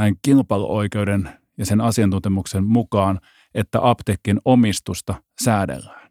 näin 0.00 0.16
kilpailuoikeuden 0.22 1.30
ja 1.58 1.66
sen 1.66 1.80
asiantuntemuksen 1.80 2.64
mukaan, 2.64 3.20
että 3.54 3.78
apteekin 3.82 4.40
omistusta 4.44 5.14
säädellään? 5.44 6.10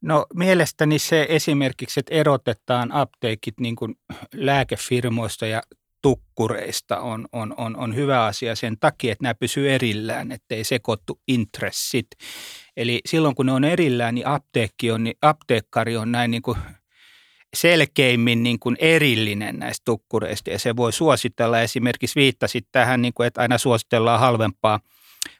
No 0.00 0.26
mielestäni 0.34 0.98
se 0.98 1.26
esimerkiksi, 1.28 2.00
että 2.00 2.14
erotetaan 2.14 2.92
apteekit 2.92 3.60
niin 3.60 3.76
kuin 3.76 3.94
lääkefirmoista 4.34 5.46
ja 5.46 5.62
tukkureista 6.02 7.00
on, 7.00 7.28
on, 7.32 7.54
on, 7.56 7.76
on 7.76 7.94
hyvä 7.94 8.24
asia 8.24 8.56
sen 8.56 8.76
takia, 8.80 9.12
että 9.12 9.22
nämä 9.22 9.34
pysyy 9.34 9.70
erillään, 9.70 10.32
ettei 10.32 10.64
sekoittu 10.64 11.20
intressit. 11.28 12.06
Eli 12.76 13.00
silloin 13.06 13.34
kun 13.34 13.46
ne 13.46 13.52
on 13.52 13.64
erillään, 13.64 14.14
niin 14.14 14.26
apteekki 14.26 14.90
on, 14.90 15.04
niin 15.04 15.16
apteekkari 15.22 15.96
on 15.96 16.12
näin 16.12 16.30
niin 16.30 16.42
kuin 16.42 16.58
selkeimmin 17.60 18.42
niin 18.42 18.58
kuin 18.58 18.76
erillinen 18.78 19.58
näistä 19.58 19.84
tukkureista 19.84 20.50
ja 20.50 20.58
se 20.58 20.76
voi 20.76 20.92
suositella 20.92 21.60
esimerkiksi 21.60 22.20
viittasit 22.20 22.66
tähän, 22.72 23.02
niin 23.02 23.14
kuin, 23.14 23.26
että 23.26 23.40
aina 23.40 23.58
suositellaan 23.58 24.20
halvempaa, 24.20 24.80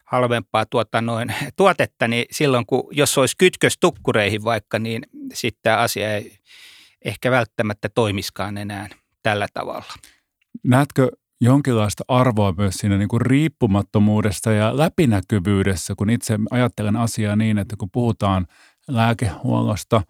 halvempaa 0.05 0.67
tuota 0.67 1.01
noin, 1.01 1.35
tuotetta, 1.57 2.09
niin 2.09 2.25
silloin 2.31 2.67
kun, 2.67 2.89
jos 2.91 3.19
olisi 3.19 3.35
kytkös 3.39 3.79
tukkureihin 3.81 4.45
vaikka, 4.45 4.79
niin 4.79 5.03
sitten 5.35 5.63
tämä 5.63 5.77
asia 5.77 6.15
ei 6.15 6.39
ehkä 7.05 7.31
välttämättä 7.31 7.89
toimiskaan 7.89 8.59
enää 8.59 8.89
tällä 9.23 9.47
tavalla. 9.55 9.93
Näetkö 10.65 11.09
jonkinlaista 11.41 12.05
arvoa 12.09 12.55
myös 12.59 12.75
siinä 12.75 12.99
niin 12.99 13.09
kuin 13.09 13.21
riippumattomuudessa 13.21 14.53
ja 14.53 14.77
läpinäkyvyydessä, 14.77 15.95
kun 15.99 16.11
itse 16.11 16.39
ajattelen 16.51 16.97
asiaa 16.97 17.37
niin, 17.37 17.59
että 17.59 17.77
kun 17.77 17.91
puhutaan 17.91 18.47
lääkehuollosta, 18.89 20.03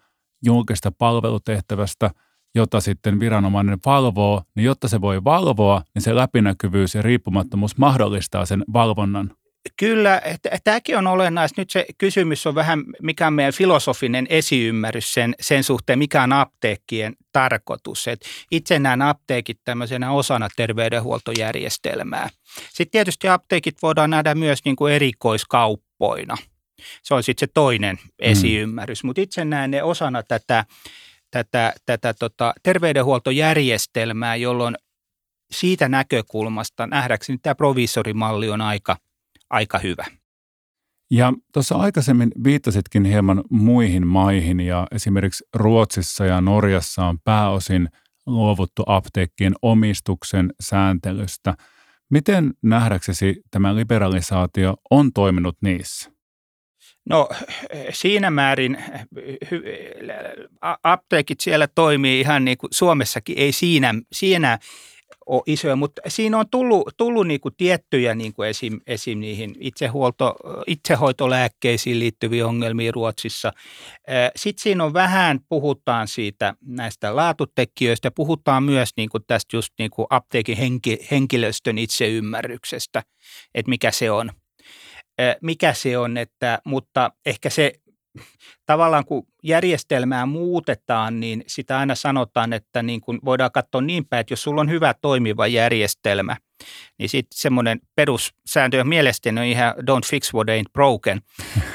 julkista 0.45 0.93
palvelutehtävästä, 0.93 2.11
jota 2.55 2.81
sitten 2.81 3.21
viranomainen 3.21 3.79
valvoo, 3.87 4.43
niin 4.55 4.65
jotta 4.65 4.89
se 4.89 5.01
voi 5.01 5.25
valvoa, 5.25 5.83
niin 5.95 6.03
se 6.03 6.15
läpinäkyvyys 6.15 6.95
ja 6.95 7.03
riippumattomuus 7.03 7.77
mahdollistaa 7.77 8.47
sen 8.47 8.65
valvonnan. 8.73 9.31
Kyllä, 9.77 10.23
tämäkin 10.65 10.99
on 10.99 11.07
olennaista. 11.07 11.61
Nyt 11.61 11.71
se 11.71 11.87
kysymys 11.99 12.47
on 12.47 12.55
vähän, 12.55 12.85
mikä 13.03 13.27
on 13.27 13.33
meidän 13.33 13.53
filosofinen 13.53 14.27
esiymmärrys 14.31 15.15
sen, 15.15 15.35
sen 15.41 15.65
suhteen, 15.65 15.99
mikä 15.99 16.23
on 16.23 16.33
apteekkien 16.33 17.17
tarkoitus. 17.33 18.09
Et 18.09 18.21
itse 18.51 18.79
näen 18.79 19.03
apteekit 19.03 19.61
tämmöisenä 19.65 20.13
osana 20.13 20.49
terveydenhuoltojärjestelmää. 20.57 22.29
Sitten 22.69 22.91
tietysti 22.91 23.29
apteekit 23.29 23.83
voidaan 23.83 24.11
nähdä 24.11 24.35
myös 24.35 24.65
niin 24.65 24.77
kuin 24.77 24.95
erikoiskauppoina. 24.95 26.37
Se 27.03 27.15
on 27.15 27.23
sitten 27.23 27.49
se 27.49 27.53
toinen 27.55 27.97
mm. 27.97 28.11
esiymmärrys, 28.19 29.05
mutta 29.05 29.21
itse 29.21 29.45
näen 29.45 29.71
ne 29.71 29.83
osana 29.83 30.23
tätä, 30.23 30.65
tätä, 31.31 31.73
tätä 31.87 32.15
tota, 32.15 32.53
terveydenhuoltojärjestelmää, 32.63 34.37
jolloin 34.37 34.75
siitä 35.51 35.89
näkökulmasta 35.89 36.87
nähdäkseni 36.87 37.39
tämä 37.39 37.55
provisorimalli 37.55 38.49
on 38.51 38.61
aika– 38.61 38.97
aika 39.51 39.79
hyvä. 39.79 40.05
Ja 41.11 41.33
tuossa 41.53 41.75
aikaisemmin 41.75 42.31
viittasitkin 42.45 43.05
hieman 43.05 43.45
muihin 43.51 44.07
maihin 44.07 44.61
ja 44.61 44.87
esimerkiksi 44.91 45.45
Ruotsissa 45.55 46.25
ja 46.25 46.41
Norjassa 46.41 47.05
on 47.07 47.19
pääosin 47.25 47.89
luovuttu 48.27 48.83
apteekkien 48.87 49.53
omistuksen 49.63 50.53
sääntelystä. 50.61 51.55
Miten 52.11 52.55
nähdäksesi 52.63 53.43
tämä 53.51 53.77
liberalisaatio 53.77 54.77
on 54.91 55.13
toiminut 55.13 55.57
niissä? 55.63 56.11
No 57.09 57.29
siinä 57.93 58.31
määrin 58.31 58.85
apteekit 60.83 61.41
siellä 61.41 61.69
toimii 61.75 62.21
ihan 62.21 62.45
niin 62.45 62.59
kuin 62.59 62.71
Suomessakin, 62.73 63.39
ei 63.39 63.53
siinä, 63.53 63.95
siinä 64.13 64.59
ole 65.27 65.43
isoja, 65.47 65.77
mutta 65.77 66.03
siinä 66.09 66.39
on 66.39 66.47
tullut, 66.51 66.89
tullut 66.97 67.27
niin 67.27 67.41
kuin 67.41 67.55
tiettyjä 67.57 68.15
niin 68.15 68.33
kuin 68.33 68.49
esim, 68.49 68.81
esim. 68.87 69.19
niihin 69.19 69.55
itsehuolto, 69.61 70.37
itsehoitolääkkeisiin 70.67 71.99
liittyviä 71.99 72.47
ongelmia 72.47 72.93
Ruotsissa. 72.93 73.53
Sitten 74.37 74.63
siinä 74.63 74.85
on 74.85 74.93
vähän, 74.93 75.41
puhutaan 75.49 76.09
siitä 76.09 76.55
näistä 76.67 77.17
laatutekijöistä, 77.17 78.11
puhutaan 78.11 78.63
myös 78.63 78.91
niin 78.97 79.09
kuin 79.09 79.25
tästä 79.27 79.57
just 79.57 79.73
niin 79.79 79.91
kuin 79.91 80.07
apteekin 80.11 80.57
henki, 80.57 80.99
henkilöstön 81.11 81.79
itseymmärryksestä, 81.79 83.03
että 83.55 83.71
mikä 83.71 83.91
se 83.91 84.11
on 84.11 84.31
mikä 85.43 85.73
se 85.73 85.99
on, 85.99 86.17
että, 86.17 86.59
mutta 86.65 87.11
ehkä 87.27 87.51
se 87.51 87.73
tavallaan 88.67 89.05
kun 89.05 89.27
järjestelmää 89.43 90.27
muutetaan, 90.27 91.21
niin 91.21 91.45
sitä 91.47 91.79
aina 91.79 91.95
sanotaan, 91.95 92.53
että 92.53 92.83
niin 92.83 93.01
kuin 93.01 93.19
voidaan 93.25 93.53
katsoa 93.53 93.81
niin 93.81 94.07
päin, 94.07 94.21
että 94.21 94.33
jos 94.33 94.43
sulla 94.43 94.61
on 94.61 94.71
hyvä 94.71 94.95
toimiva 95.03 95.47
järjestelmä, 95.47 96.37
niin 96.99 97.09
sitten 97.09 97.39
semmoinen 97.39 97.81
perussääntö 97.95 98.85
mielestäni 98.85 99.41
on 99.41 99.47
ihan 99.47 99.75
don't 99.75 100.11
fix 100.11 100.35
what 100.35 100.49
ain't 100.49 100.73
broken. 100.73 101.23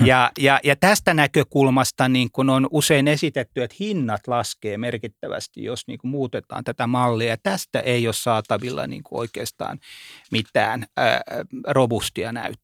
Ja, 0.05 0.31
ja, 0.39 0.59
ja 0.63 0.75
tästä 0.75 1.13
näkökulmasta 1.13 2.09
niin 2.09 2.29
kun 2.31 2.49
on 2.49 2.67
usein 2.71 3.07
esitetty, 3.07 3.63
että 3.63 3.75
hinnat 3.79 4.27
laskee 4.27 4.77
merkittävästi, 4.77 5.63
jos 5.63 5.87
niin 5.87 5.99
kuin 5.99 6.11
muutetaan 6.11 6.63
tätä 6.63 6.87
mallia. 6.87 7.29
Ja 7.29 7.37
tästä 7.43 7.79
ei 7.79 8.07
ole 8.07 8.13
saatavilla 8.13 8.87
niin 8.87 9.03
kuin 9.03 9.19
oikeastaan 9.19 9.79
mitään 10.31 10.85
ää, 10.97 11.21
robustia 11.67 12.31
näyttöä. 12.31 12.62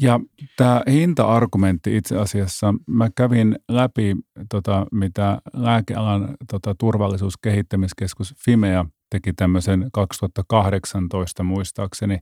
Ja 0.00 0.20
tämä 0.56 0.82
hinta-argumentti 0.90 1.96
itse 1.96 2.18
asiassa, 2.18 2.74
mä 2.86 3.08
kävin 3.16 3.58
läpi, 3.68 4.16
tota, 4.50 4.86
mitä 4.92 5.38
lääkealan 5.52 6.36
tota, 6.50 6.74
turvallisuuskehittämiskeskus 6.74 8.34
Fimea 8.44 8.84
teki 9.10 9.32
tämmöisen 9.32 9.88
2018 9.92 11.42
muistaakseni 11.42 12.18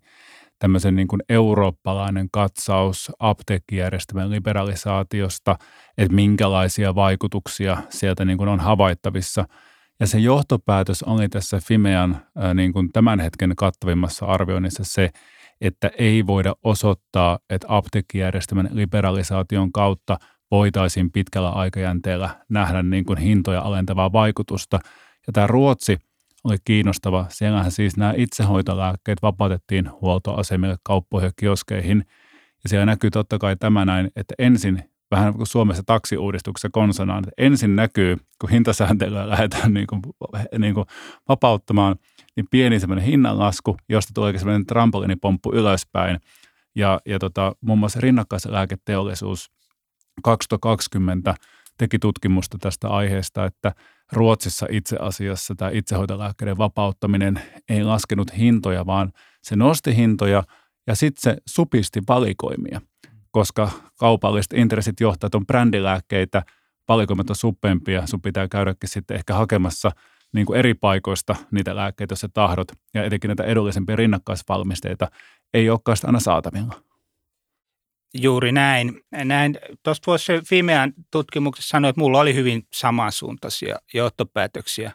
tämmöisen 0.59 0.97
niin 0.97 1.09
kuin 1.09 1.23
eurooppalainen 1.29 2.29
katsaus 2.33 3.13
apteekkijärjestelmän 3.19 4.31
liberalisaatiosta, 4.31 5.57
että 5.99 6.15
minkälaisia 6.15 6.95
vaikutuksia 6.95 7.77
sieltä 7.89 8.25
niin 8.25 8.39
kuin 8.39 8.49
on 8.49 8.61
havaittavissa. 8.61 9.45
Ja 10.01 10.07
se 10.07 10.19
johtopäätös 10.19 11.03
oli 11.03 11.29
tässä 11.29 11.61
Fimean 11.65 12.27
niin 12.55 12.73
kuin 12.73 12.93
tämän 12.93 13.21
hetken 13.21 13.53
kattavimmassa 13.57 14.27
arvioinnissa 14.27 14.85
se, 14.85 15.11
että 15.61 15.91
ei 15.99 16.27
voida 16.27 16.55
osoittaa, 16.65 17.39
että 17.51 17.67
apteekkijärjestelmän 17.71 18.69
liberalisaation 18.73 19.73
kautta 19.73 20.19
voitaisiin 20.51 21.13
pitkällä 21.13 21.51
aikajänteellä 21.51 22.31
nähdä 22.49 22.83
niin 22.83 23.05
kuin 23.05 23.19
hintoja 23.19 23.61
alentavaa 23.61 24.13
vaikutusta. 24.13 24.79
Ja 25.27 25.33
tämä 25.33 25.47
Ruotsi 25.47 25.99
oli 26.45 26.57
kiinnostava. 26.65 27.27
Siellähän 27.29 27.71
siis 27.71 27.97
nämä 27.97 28.15
itsehoitolääkkeet 28.17 29.23
vapautettiin 29.23 29.91
huoltoasemille, 30.01 30.77
kauppoihin 30.83 31.27
ja 31.27 31.33
kioskeihin. 31.37 32.05
Ja 32.65 32.69
siellä 32.69 32.87
näkyy 32.87 33.11
totta 33.11 33.39
kai 33.39 33.57
tämä 33.57 33.85
näin, 33.85 34.11
että 34.17 34.35
ensin 34.39 34.91
vähän 35.11 35.35
kuin 35.35 35.47
Suomessa 35.47 35.83
taksiuudistuksessa 35.87 36.69
konsonaan, 36.73 37.19
että 37.19 37.33
ensin 37.39 37.77
näkyy, 37.77 38.17
kun 38.41 38.51
hintasääntelyä 38.51 39.29
lähdetään 39.29 39.75
niin 39.75 39.87
kuin, 39.87 40.03
niin 40.59 40.75
kuin 40.75 40.87
vapauttamaan, 41.29 41.97
niin 42.37 42.47
pieni 42.51 42.81
semmoinen 42.81 43.05
hinnanlasku, 43.05 43.77
josta 43.89 44.13
tulee 44.15 44.39
semmoinen 44.39 44.67
trampolinipomppu 44.67 45.53
ylöspäin. 45.55 46.21
Ja, 46.75 47.01
ja 47.07 47.19
tota, 47.19 47.53
muun 47.61 47.79
muassa 47.79 48.01
rinnakkaislääketeollisuus 48.01 49.51
2020 50.23 51.35
teki 51.79 51.99
tutkimusta 51.99 52.59
tästä 52.61 52.89
aiheesta, 52.89 53.45
että 53.45 53.73
Ruotsissa 54.13 54.67
itse 54.71 54.97
asiassa 55.01 55.55
tämä 55.55 55.71
itsehoitolääkkeiden 55.75 56.59
vapauttaminen 56.59 57.41
ei 57.69 57.85
laskenut 57.85 58.37
hintoja, 58.37 58.87
vaan 58.87 59.13
se 59.43 59.57
nosti 59.57 59.97
hintoja 59.97 60.43
ja 60.87 60.95
sitten 60.95 61.23
se 61.23 61.37
supisti 61.47 62.01
valikoimia, 62.09 62.81
koska 63.31 63.71
kaupalliset 63.99 64.53
intressit 64.53 65.01
johtaa, 65.01 65.27
että 65.27 65.39
on 65.39 65.47
brändilääkkeitä, 65.47 66.43
valikoimat 66.89 67.31
on 67.31 67.37
suppeampia, 67.37 68.07
sun 68.07 68.23
pitää 68.23 68.49
käydäkin 68.49 68.89
sitten 68.89 69.17
ehkä 69.17 69.35
hakemassa 69.35 69.91
niin 70.33 70.47
kuin 70.47 70.59
eri 70.59 70.75
paikoista 70.75 71.37
niitä 71.51 71.77
lääkkeitä, 71.77 72.13
jos 72.13 72.21
sä 72.21 72.29
tahdot, 72.35 72.73
ja 72.95 73.05
etenkin 73.05 73.29
näitä 73.29 73.45
edullisempia 73.45 73.97
rinnakkaisvalmisteita 73.97 75.09
ei 75.55 75.71
olekaan 75.71 75.97
aina 76.05 76.21
saatavilla. 76.21 76.83
Juuri 78.15 78.53
näin. 78.53 79.01
näin. 79.25 79.59
Tuosta 79.83 80.07
voisi 80.07 80.33
Fimean 80.47 80.93
tutkimuksessa 81.11 81.69
sanoa, 81.69 81.89
että 81.89 82.01
mulla 82.01 82.21
oli 82.21 82.35
hyvin 82.35 82.67
samansuuntaisia 82.73 83.77
johtopäätöksiä 83.95 84.93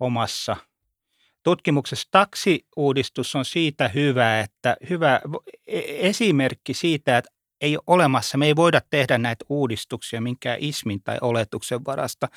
omassa 0.00 0.56
tutkimuksessa. 1.42 2.08
Taksiuudistus 2.10 3.34
on 3.34 3.44
siitä 3.44 3.88
hyvä, 3.88 4.40
että 4.40 4.76
hyvä 4.90 5.20
e-, 5.66 6.08
esimerkki 6.08 6.74
siitä, 6.74 7.18
että 7.18 7.30
ei 7.64 7.76
ole 7.76 7.82
olemassa, 7.86 8.38
me 8.38 8.46
ei 8.46 8.56
voida 8.56 8.80
tehdä 8.90 9.18
näitä 9.18 9.44
uudistuksia 9.48 10.20
minkään 10.20 10.58
ismin 10.60 11.02
tai 11.02 11.18
oletuksen 11.20 11.84
varasta, 11.84 12.28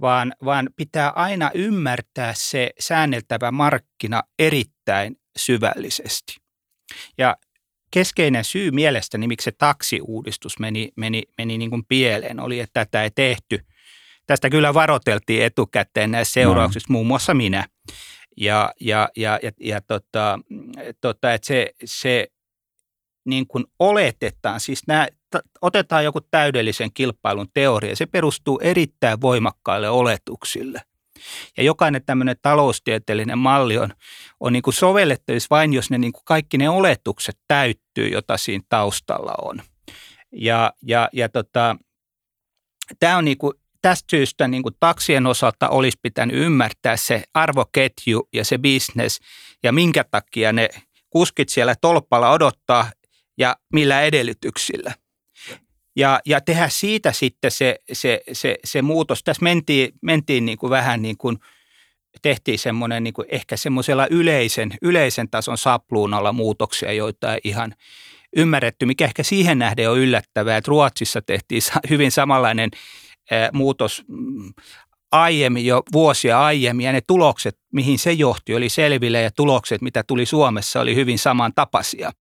vaan, 0.00 0.34
vaan 0.44 0.68
pitää 0.76 1.10
aina 1.10 1.50
ymmärtää 1.54 2.32
se 2.36 2.70
säänneltävä 2.80 3.50
markkina 3.50 4.22
erittäin 4.38 5.16
syvällisesti. 5.36 6.36
Ja 7.18 7.36
keskeinen 7.90 8.44
syy 8.44 8.70
mielestäni, 8.70 9.26
miksi 9.26 9.44
se 9.44 9.52
taksiuudistus 9.52 10.58
meni, 10.58 10.88
meni, 10.96 11.22
meni 11.38 11.58
niin 11.58 11.70
kuin 11.70 11.84
pieleen, 11.88 12.40
oli, 12.40 12.60
että 12.60 12.84
tätä 12.84 13.02
ei 13.02 13.10
tehty. 13.10 13.60
Tästä 14.26 14.50
kyllä 14.50 14.74
varoteltiin 14.74 15.42
etukäteen 15.42 16.10
näissä 16.10 16.32
seurauksissa, 16.32 16.86
no. 16.88 16.92
muun 16.92 17.06
muassa 17.06 17.34
minä. 17.34 17.66
Ja, 18.36 18.72
ja, 18.80 19.08
ja, 19.16 19.38
ja, 19.42 19.52
ja 19.60 19.80
tota, 19.80 20.38
tota, 21.00 21.32
että 21.32 21.46
se, 21.46 21.70
se 21.84 22.28
niin 23.28 23.46
kuin 23.46 23.64
oletetaan, 23.78 24.60
siis 24.60 24.82
nämä, 24.86 25.08
otetaan 25.62 26.04
joku 26.04 26.20
täydellisen 26.20 26.92
kilpailun 26.92 27.48
teoria, 27.54 27.96
se 27.96 28.06
perustuu 28.06 28.60
erittäin 28.62 29.20
voimakkaille 29.20 29.90
oletuksille. 29.90 30.82
Ja 31.56 31.62
jokainen 31.62 32.04
tämmöinen 32.06 32.36
taloustieteellinen 32.42 33.38
malli 33.38 33.78
on, 33.78 33.90
on 34.40 34.52
niin 34.52 34.62
kuin 34.62 34.74
sovellettavissa 34.74 35.46
vain, 35.50 35.72
jos 35.72 35.90
ne 35.90 35.98
niin 35.98 36.12
kuin 36.12 36.22
kaikki 36.24 36.58
ne 36.58 36.68
oletukset 36.68 37.38
täyttyy, 37.48 38.08
jota 38.08 38.36
siinä 38.36 38.64
taustalla 38.68 39.34
on. 39.42 39.62
Ja, 40.32 40.72
ja, 40.82 41.08
ja 41.12 41.28
tota, 41.28 41.76
tämä 43.00 43.16
on 43.16 43.24
niin 43.24 43.38
kuin, 43.38 43.54
tästä 43.82 44.06
syystä 44.10 44.48
niin 44.48 44.62
kuin 44.62 44.74
taksien 44.80 45.26
osalta 45.26 45.68
olisi 45.68 45.98
pitänyt 46.02 46.36
ymmärtää 46.36 46.96
se 46.96 47.22
arvoketju 47.34 48.28
ja 48.32 48.44
se 48.44 48.58
business 48.58 49.20
ja 49.62 49.72
minkä 49.72 50.04
takia 50.04 50.52
ne 50.52 50.68
kuskit 51.10 51.48
siellä 51.48 51.74
tolppalla 51.80 52.30
odottaa 52.30 52.90
ja 53.38 53.56
millä 53.72 54.02
edellytyksillä– 54.02 54.94
ja, 55.98 56.20
ja 56.26 56.40
tehdä 56.40 56.68
siitä 56.68 57.12
sitten 57.12 57.50
se, 57.50 57.76
se, 57.92 58.20
se, 58.32 58.56
se 58.64 58.82
muutos. 58.82 59.22
Tässä 59.24 59.42
mentiin, 59.42 59.92
mentiin 60.02 60.46
niin 60.46 60.58
kuin 60.58 60.70
vähän 60.70 61.02
niin 61.02 61.16
kuin, 61.16 61.38
tehtiin 62.22 62.58
semmoinen 62.58 63.04
niin 63.04 63.14
kuin 63.14 63.26
ehkä 63.30 63.56
semmoisella 63.56 64.06
yleisen, 64.10 64.70
yleisen 64.82 65.30
tason 65.30 65.58
sapluunalla 65.58 66.32
muutoksia, 66.32 66.92
joita 66.92 67.34
ei 67.34 67.40
ihan 67.44 67.74
ymmärretty, 68.36 68.86
mikä 68.86 69.04
ehkä 69.04 69.22
siihen 69.22 69.58
nähden 69.58 69.90
on 69.90 69.98
yllättävää, 69.98 70.56
että 70.56 70.68
Ruotsissa 70.68 71.22
tehtiin 71.22 71.62
hyvin 71.90 72.10
samanlainen 72.10 72.70
muutos 73.52 74.04
mm, 74.08 74.52
aiemmin, 75.12 75.66
jo 75.66 75.82
vuosia 75.92 76.44
aiemmin, 76.44 76.86
ja 76.86 76.92
ne 76.92 77.00
tulokset, 77.06 77.58
mihin 77.72 77.98
se 77.98 78.12
johti, 78.12 78.54
oli 78.54 78.68
selville, 78.68 79.22
ja 79.22 79.30
tulokset, 79.30 79.82
mitä 79.82 80.02
tuli 80.02 80.26
Suomessa, 80.26 80.80
oli 80.80 80.94
hyvin 80.94 81.18
samantapaisia 81.18 82.12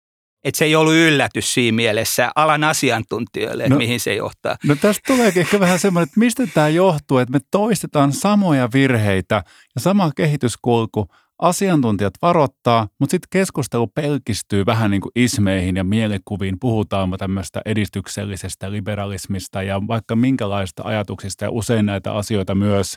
että 0.47 0.59
se 0.59 0.65
ei 0.65 0.77
ollut 0.77 0.95
yllätys 0.95 1.55
siinä 1.55 1.77
mielessä 1.77 2.31
alan 2.37 2.65
asiantuntijoille, 2.65 3.69
no, 3.69 3.77
mihin 3.77 4.01
se 4.01 4.15
johtaa. 4.15 4.57
No 4.65 4.77
tästä 4.77 5.03
tuleekin 5.07 5.41
ehkä 5.41 5.61
vähän 5.61 5.79
semmoinen, 5.79 6.07
että 6.07 6.21
mistä 6.21 6.47
tämä 6.47 6.69
johtuu, 6.69 7.19
että 7.19 7.33
me 7.33 7.39
toistetaan 7.51 8.13
samoja 8.13 8.69
virheitä 8.75 9.35
ja 9.75 9.81
sama 9.81 10.11
kehityskulku. 10.17 11.07
Asiantuntijat 11.39 12.15
varoittaa, 12.23 12.89
mutta 12.99 13.11
sitten 13.11 13.29
keskustelu 13.31 13.87
pelkistyy 13.87 14.67
vähän 14.67 14.91
niin 14.91 15.01
kuin 15.01 15.13
ismeihin 15.17 15.77
ja 15.77 15.85
mielikuviin. 15.85 16.57
Puhutaan 16.61 17.11
tämmöistä 17.19 17.63
edistyksellisestä 17.65 18.73
liberalismista 18.73 19.63
ja 19.63 19.81
vaikka 19.89 20.17
minkälaista 20.17 20.83
ajatuksista 20.87 21.45
ja 21.45 21.51
usein 21.51 21.87
näitä 21.87 22.13
asioita 22.13 22.55
myös 22.55 22.97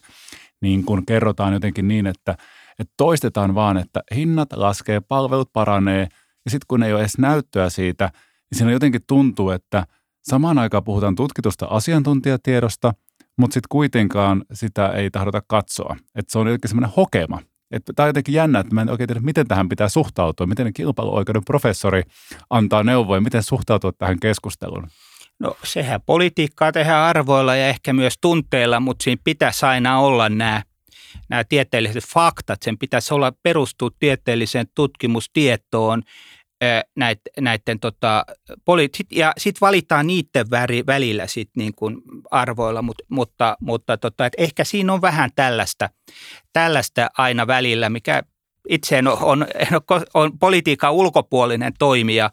niin 0.62 0.86
kuin 0.86 1.06
kerrotaan 1.06 1.54
jotenkin 1.54 1.88
niin, 1.88 2.08
että, 2.08 2.32
että 2.80 2.94
toistetaan 2.98 3.56
vaan, 3.56 3.78
että 3.78 4.04
hinnat 4.16 4.54
laskee, 4.54 5.00
palvelut 5.00 5.54
paranee– 5.54 6.08
ja 6.50 6.52
sitten 6.52 6.66
kun 6.68 6.84
ei 6.84 6.94
ole 6.94 7.02
edes 7.02 7.18
näyttöä 7.18 7.70
siitä, 7.70 8.12
niin 8.52 8.58
siinä 8.58 8.72
jotenkin 8.72 9.02
tuntuu, 9.08 9.50
että 9.50 9.86
samaan 10.22 10.60
aikaan 10.60 10.84
puhutaan 10.84 11.16
tutkitusta 11.16 11.66
asiantuntijatiedosta, 11.66 12.94
mutta 13.38 13.54
sitten 13.54 13.68
kuitenkaan 13.70 14.46
sitä 14.54 14.88
ei 14.88 15.12
tahdota 15.12 15.42
katsoa. 15.48 15.96
Että 16.16 16.32
se 16.32 16.40
on 16.40 16.48
jotenkin 16.48 16.70
semmoinen 16.70 16.94
hokema. 16.98 17.42
Tämä 17.96 18.06
on 18.06 18.10
jotenkin 18.10 18.36
jännä, 18.36 18.60
että 18.60 18.76
mä 18.76 18.82
en 18.82 18.90
oikein 18.90 19.08
tiedä, 19.08 19.20
miten 19.20 19.48
tähän 19.48 19.70
pitää 19.70 19.90
suhtautua. 19.90 20.48
Miten 20.48 20.74
kilpailuoikeuden 20.74 21.46
professori 21.46 22.04
antaa 22.50 22.84
neuvoja, 22.84 23.22
miten 23.22 23.44
suhtautua 23.44 23.92
tähän 23.92 24.20
keskusteluun. 24.20 24.88
No 25.40 25.58
sehän 25.64 26.02
politiikkaa 26.06 26.72
tehdään 26.72 27.04
arvoilla 27.04 27.56
ja 27.56 27.68
ehkä 27.68 27.94
myös 27.94 28.14
tunteilla, 28.22 28.80
mutta 28.80 29.04
siinä 29.04 29.22
pitäisi 29.24 29.66
aina 29.66 30.00
olla 30.00 30.30
nämä 30.30 30.62
nämä 31.30 31.44
tieteelliset 31.44 32.04
faktat, 32.06 32.62
sen 32.62 32.78
pitäisi 32.78 33.14
olla 33.14 33.34
perustua 33.44 33.90
tieteelliseen 34.00 34.68
tutkimustietoon 34.76 36.04
näiden, 36.96 37.22
näiden 37.40 37.80
tota, 37.80 38.26
poli- 38.66 38.90
ja 39.12 39.34
sitten 39.38 39.62
valitaan 39.62 40.08
niiden 40.08 40.50
väri, 40.52 40.86
välillä 40.88 41.28
sit 41.28 41.50
niin 41.58 41.76
kuin 41.76 42.02
arvoilla, 42.32 42.82
Mut, 42.82 43.02
mutta, 43.10 43.58
mutta 43.62 43.98
tota, 43.98 44.26
et 44.26 44.34
ehkä 44.38 44.64
siinä 44.64 44.94
on 44.94 45.02
vähän 45.02 45.30
tällaista, 45.36 45.90
tällaista 46.54 47.10
aina 47.18 47.48
välillä, 47.48 47.90
mikä 47.90 48.24
itse 48.70 48.98
en 48.98 49.08
on, 49.08 49.18
on, 49.22 49.48
on 50.14 50.40
politiikan 50.40 50.94
ulkopuolinen 50.94 51.74
toimija, 51.80 52.32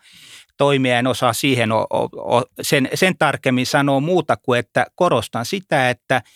toimija 0.56 0.98
en 0.98 1.06
osaa 1.06 1.32
siihen 1.32 1.72
o, 1.72 1.86
o, 1.90 2.42
sen, 2.62 2.88
sen 2.94 3.18
tarkemmin 3.18 3.66
sanoa 3.66 4.00
muuta 4.00 4.36
kuin, 4.36 4.58
että 4.60 4.86
korostan 4.94 5.46
sitä, 5.46 5.90
että– 5.90 6.22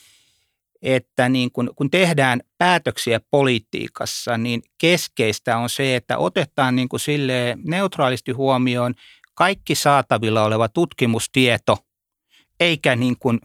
että 0.82 1.28
niin 1.28 1.52
kun, 1.52 1.70
kun 1.76 1.90
tehdään 1.90 2.40
päätöksiä 2.58 3.20
politiikassa, 3.30 4.38
niin 4.38 4.62
keskeistä 4.78 5.56
on 5.56 5.68
se, 5.68 5.96
että 5.96 6.18
otetaan 6.18 6.76
niin 6.76 6.88
kuin 6.88 7.00
sille 7.00 7.58
neutraalisti 7.64 8.32
huomioon 8.32 8.94
kaikki 9.34 9.74
saatavilla 9.74 10.44
oleva 10.44 10.68
tutkimustieto, 10.68 11.78
eikä 12.60 12.96
niin 12.96 13.16
kuin 13.18 13.40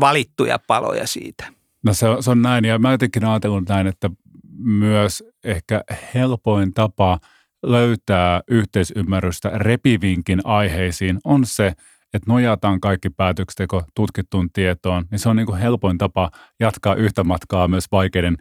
valittuja 0.00 0.58
paloja 0.66 1.06
siitä. 1.06 1.44
No 1.82 1.94
se 1.94 2.08
on, 2.08 2.22
se 2.22 2.30
on 2.30 2.42
näin, 2.42 2.64
ja 2.64 2.78
mä 2.78 2.90
jotenkin 2.90 3.24
ajatellut 3.24 3.68
näin, 3.68 3.86
että 3.86 4.10
myös 4.58 5.22
ehkä 5.44 5.84
helpoin 6.14 6.74
tapa 6.74 7.18
löytää 7.62 8.42
yhteisymmärrystä 8.48 9.50
repivinkin 9.54 10.40
aiheisiin 10.44 11.18
on 11.24 11.46
se, 11.46 11.72
että 12.14 12.30
nojataan 12.30 12.80
kaikki 12.80 13.10
päätöksenteko 13.10 13.82
tutkittuun 13.94 14.48
tietoon, 14.52 15.04
niin 15.10 15.18
se 15.18 15.28
on 15.28 15.36
niin 15.36 15.46
kuin 15.46 15.58
helpoin 15.58 15.98
tapa 15.98 16.30
jatkaa 16.60 16.94
yhtä 16.94 17.24
matkaa 17.24 17.68
myös 17.68 17.84
vaikeiden 17.92 18.36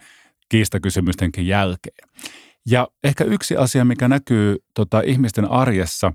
kiistakysymystenkin 0.49 1.47
jälkeen. 1.47 2.09
Ja 2.65 2.87
ehkä 3.03 3.23
yksi 3.23 3.57
asia, 3.57 3.85
mikä 3.85 4.07
näkyy 4.07 4.57
tota, 4.73 5.01
ihmisten 5.01 5.51
arjessa, 5.51 6.13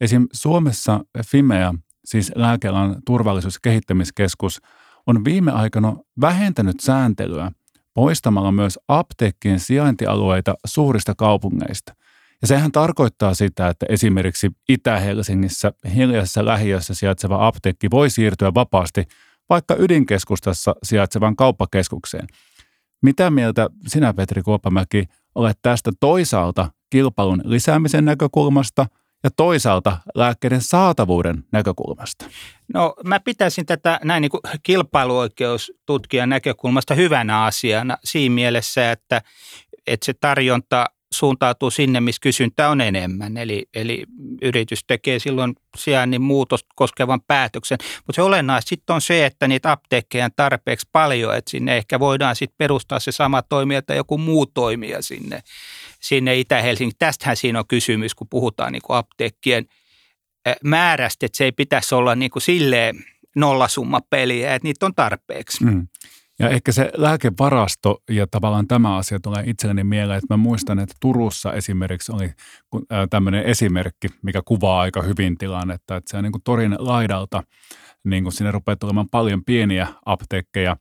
esim. 0.00 0.26
Suomessa 0.32 1.00
Fimea, 1.26 1.74
siis 2.04 2.32
lääkealan 2.34 2.96
turvallisuus- 3.06 3.54
ja 3.54 3.60
kehittämiskeskus, 3.62 4.60
on 5.06 5.24
viime 5.24 5.52
aikana 5.52 5.96
vähentänyt 6.20 6.80
sääntelyä 6.80 7.52
poistamalla 7.94 8.52
myös 8.52 8.78
apteekkien 8.88 9.60
sijaintialueita 9.60 10.54
suurista 10.66 11.14
kaupungeista. 11.14 11.94
Ja 12.42 12.48
sehän 12.48 12.72
tarkoittaa 12.72 13.34
sitä, 13.34 13.68
että 13.68 13.86
esimerkiksi 13.88 14.50
Itä-Helsingissä 14.68 15.72
hiljaisessa 15.94 16.44
lähiössä 16.44 16.94
sijaitseva 16.94 17.46
apteekki 17.46 17.90
voi 17.90 18.10
siirtyä 18.10 18.54
vapaasti 18.54 19.08
vaikka 19.48 19.76
ydinkeskustassa 19.78 20.74
sijaitsevan 20.82 21.36
kauppakeskukseen. 21.36 22.26
Mitä 23.02 23.30
mieltä 23.30 23.68
sinä, 23.86 24.14
Petri 24.14 24.42
Kuoppamäki, 24.42 25.04
olet 25.34 25.58
tästä 25.62 25.92
toisaalta 26.00 26.70
kilpailun 26.90 27.40
lisäämisen 27.44 28.04
näkökulmasta 28.04 28.86
ja 29.24 29.30
toisaalta 29.36 29.96
lääkkeiden 30.14 30.60
saatavuuden 30.60 31.44
näkökulmasta? 31.52 32.26
No 32.74 32.94
mä 33.04 33.20
pitäisin 33.20 33.66
tätä 33.66 34.00
näin 34.04 34.20
niin 34.20 34.30
kuin 34.30 34.40
kilpailuoikeustutkijan 34.62 36.28
näkökulmasta 36.28 36.94
hyvänä 36.94 37.44
asiana 37.44 37.98
siinä 38.04 38.34
mielessä, 38.34 38.92
että, 38.92 39.22
että 39.86 40.06
se 40.06 40.14
tarjonta 40.14 40.86
suuntautuu 41.12 41.70
sinne, 41.70 42.00
missä 42.00 42.20
kysyntä 42.20 42.68
on 42.68 42.80
enemmän. 42.80 43.36
Eli, 43.36 43.66
eli 43.74 44.04
yritys 44.42 44.84
tekee 44.86 45.18
silloin 45.18 45.54
sijainnin 45.76 46.22
muutos 46.22 46.64
koskevan 46.74 47.20
päätöksen. 47.20 47.78
Mutta 47.96 48.16
se 48.16 48.22
olennaista 48.22 48.68
sitten 48.68 48.94
on 48.94 49.00
se, 49.00 49.26
että 49.26 49.48
niitä 49.48 49.72
apteekkeja 49.72 50.24
on 50.24 50.30
tarpeeksi 50.36 50.88
paljon, 50.92 51.36
että 51.36 51.50
sinne 51.50 51.76
ehkä 51.76 52.00
voidaan 52.00 52.36
sitten 52.36 52.56
perustaa 52.58 53.00
se 53.00 53.12
sama 53.12 53.42
toimija 53.42 53.82
tai 53.82 53.96
joku 53.96 54.18
muu 54.18 54.46
toimija 54.46 55.02
sinne, 55.02 55.42
sinne 56.00 56.36
Itä-Helsingin. 56.36 56.96
Tästähän 56.98 57.36
siinä 57.36 57.58
on 57.58 57.66
kysymys, 57.68 58.14
kun 58.14 58.28
puhutaan 58.28 58.72
niin 58.72 58.82
kuin 58.82 58.96
apteekkien 58.96 59.66
määrästä, 60.64 61.26
että 61.26 61.38
se 61.38 61.44
ei 61.44 61.52
pitäisi 61.52 61.94
olla 61.94 62.14
niin 62.14 62.30
kuin 62.30 62.42
silleen 62.42 63.04
nollasummapeliä, 63.36 64.54
että 64.54 64.68
niitä 64.68 64.86
on 64.86 64.94
tarpeeksi. 64.94 65.64
Mm. 65.64 65.88
Ja 66.38 66.48
ehkä 66.48 66.72
se 66.72 66.90
lääkevarasto 66.96 67.98
ja 68.10 68.26
tavallaan 68.26 68.66
tämä 68.66 68.96
asia 68.96 69.18
tulee 69.20 69.42
itselleni 69.46 69.84
mieleen, 69.84 70.18
että 70.18 70.34
mä 70.34 70.36
muistan, 70.36 70.78
että 70.78 70.94
Turussa 71.00 71.52
esimerkiksi 71.52 72.12
oli 72.12 72.30
tämmöinen 73.10 73.44
esimerkki, 73.44 74.08
mikä 74.22 74.42
kuvaa 74.44 74.80
aika 74.80 75.02
hyvin 75.02 75.38
tilannetta, 75.38 75.96
että 75.96 76.10
se 76.10 76.16
on 76.16 76.22
niin 76.22 76.32
kuin 76.32 76.42
torin 76.42 76.76
laidalta, 76.78 77.42
niin 78.04 78.22
kuin 78.22 78.32
sinne 78.32 78.50
rupeaa 78.50 78.76
tulemaan 78.76 79.08
paljon 79.10 79.44
pieniä 79.44 79.86
apteekkeja, 80.06 80.76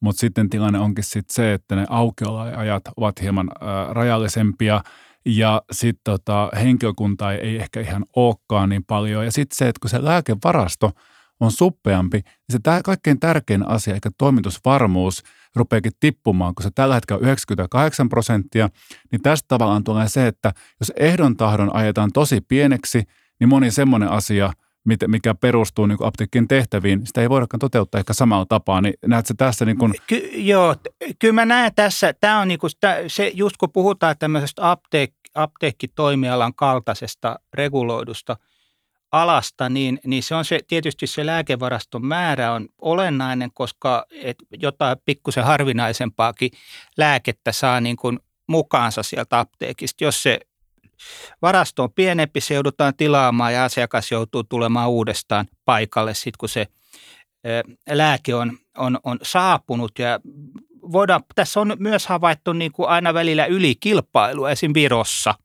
mutta 0.00 0.20
sitten 0.20 0.50
tilanne 0.50 0.78
onkin 0.78 1.04
sitten 1.04 1.34
se, 1.34 1.52
että 1.52 1.76
ne 1.76 1.86
aukioloajat 1.88 2.82
ovat 2.96 3.22
hieman 3.22 3.50
rajallisempia 3.90 4.80
ja 5.26 5.62
sitten 5.72 6.00
tota, 6.04 6.50
henkilökunta 6.56 7.32
ei 7.32 7.56
ehkä 7.56 7.80
ihan 7.80 8.04
olekaan 8.16 8.68
niin 8.68 8.84
paljon. 8.84 9.24
Ja 9.24 9.32
sitten 9.32 9.56
se, 9.56 9.68
että 9.68 9.80
kun 9.80 9.90
se 9.90 10.04
lääkevarasto– 10.04 10.90
on 11.40 11.52
suppeampi, 11.52 12.16
niin 12.18 12.52
se 12.52 12.58
tää 12.62 12.82
kaikkein 12.82 13.20
tärkein 13.20 13.68
asia, 13.68 13.94
eikä 13.94 14.10
toimitusvarmuus, 14.18 15.22
rupeakin 15.56 15.92
tippumaan, 16.00 16.54
kun 16.54 16.62
se 16.62 16.70
tällä 16.74 16.94
hetkellä 16.94 17.18
on 17.18 17.24
98 17.24 18.08
prosenttia, 18.08 18.68
niin 19.12 19.22
tästä 19.22 19.48
tavallaan 19.48 19.84
tulee 19.84 20.08
se, 20.08 20.26
että 20.26 20.52
jos 20.80 20.92
ehdon 20.96 21.36
tahdon 21.36 21.74
ajetaan 21.74 22.12
tosi 22.12 22.40
pieneksi, 22.40 23.02
niin 23.40 23.48
moni 23.48 23.70
semmoinen 23.70 24.08
asia, 24.08 24.52
mikä 25.06 25.34
perustuu 25.34 25.86
niin 25.86 25.98
apteekkien 26.00 26.48
tehtäviin, 26.48 27.06
sitä 27.06 27.20
ei 27.20 27.30
voidakaan 27.30 27.58
toteuttaa 27.58 27.98
ehkä 27.98 28.12
samalla 28.12 28.46
tapaa. 28.46 28.80
Niin 28.80 28.94
näet 29.06 29.26
se 29.26 29.34
tässä 29.34 29.64
niin 29.64 29.78
kuin... 29.78 29.94
Ky- 30.06 30.30
joo, 30.34 30.76
kyllä 31.18 31.34
mä 31.34 31.44
näen 31.44 31.74
tässä, 31.74 32.14
tämä 32.20 32.40
on 32.40 32.48
niin 32.48 32.58
kuin 32.58 32.70
sitä, 32.70 32.96
se, 33.06 33.32
just 33.34 33.56
kun 33.56 33.72
puhutaan 33.72 34.16
tämmöisestä 34.18 34.62
apteek- 34.62 35.30
apteekkitoimialan 35.34 36.54
kaltaisesta 36.54 37.38
reguloidusta– 37.54 38.36
alasta, 39.12 39.68
niin, 39.68 40.00
niin 40.04 40.22
se 40.22 40.34
on 40.34 40.44
se, 40.44 40.60
tietysti 40.66 41.06
se 41.06 41.26
lääkevaraston 41.26 42.06
määrä 42.06 42.52
on 42.52 42.68
olennainen, 42.78 43.50
koska 43.54 44.06
et 44.10 44.36
jotain 44.52 44.96
pikkusen 45.04 45.44
harvinaisempaakin 45.44 46.50
lääkettä 46.96 47.52
saa 47.52 47.80
niin 47.80 47.96
kuin 47.96 48.20
mukaansa 48.46 49.02
sieltä 49.02 49.38
apteekista. 49.38 50.04
Jos 50.04 50.22
se 50.22 50.40
varasto 51.42 51.82
on 51.82 51.92
pienempi, 51.92 52.40
se 52.40 52.54
joudutaan 52.54 52.96
tilaamaan 52.96 53.54
ja 53.54 53.64
asiakas 53.64 54.10
joutuu 54.10 54.44
tulemaan 54.44 54.90
uudestaan 54.90 55.46
paikalle 55.64 56.14
sitten, 56.14 56.38
kun 56.38 56.48
se 56.48 56.66
lääke 57.90 58.34
on, 58.34 58.58
on, 58.78 58.98
on 59.04 59.18
saapunut 59.22 59.98
ja 59.98 60.20
voidaan, 60.92 61.22
tässä 61.34 61.60
on 61.60 61.76
myös 61.78 62.06
havaittu 62.06 62.52
niin 62.52 62.72
kuin 62.72 62.88
aina 62.88 63.14
välillä 63.14 63.46
ylikilpailua, 63.46 64.50
esim. 64.50 64.72
Virossa– 64.74 65.34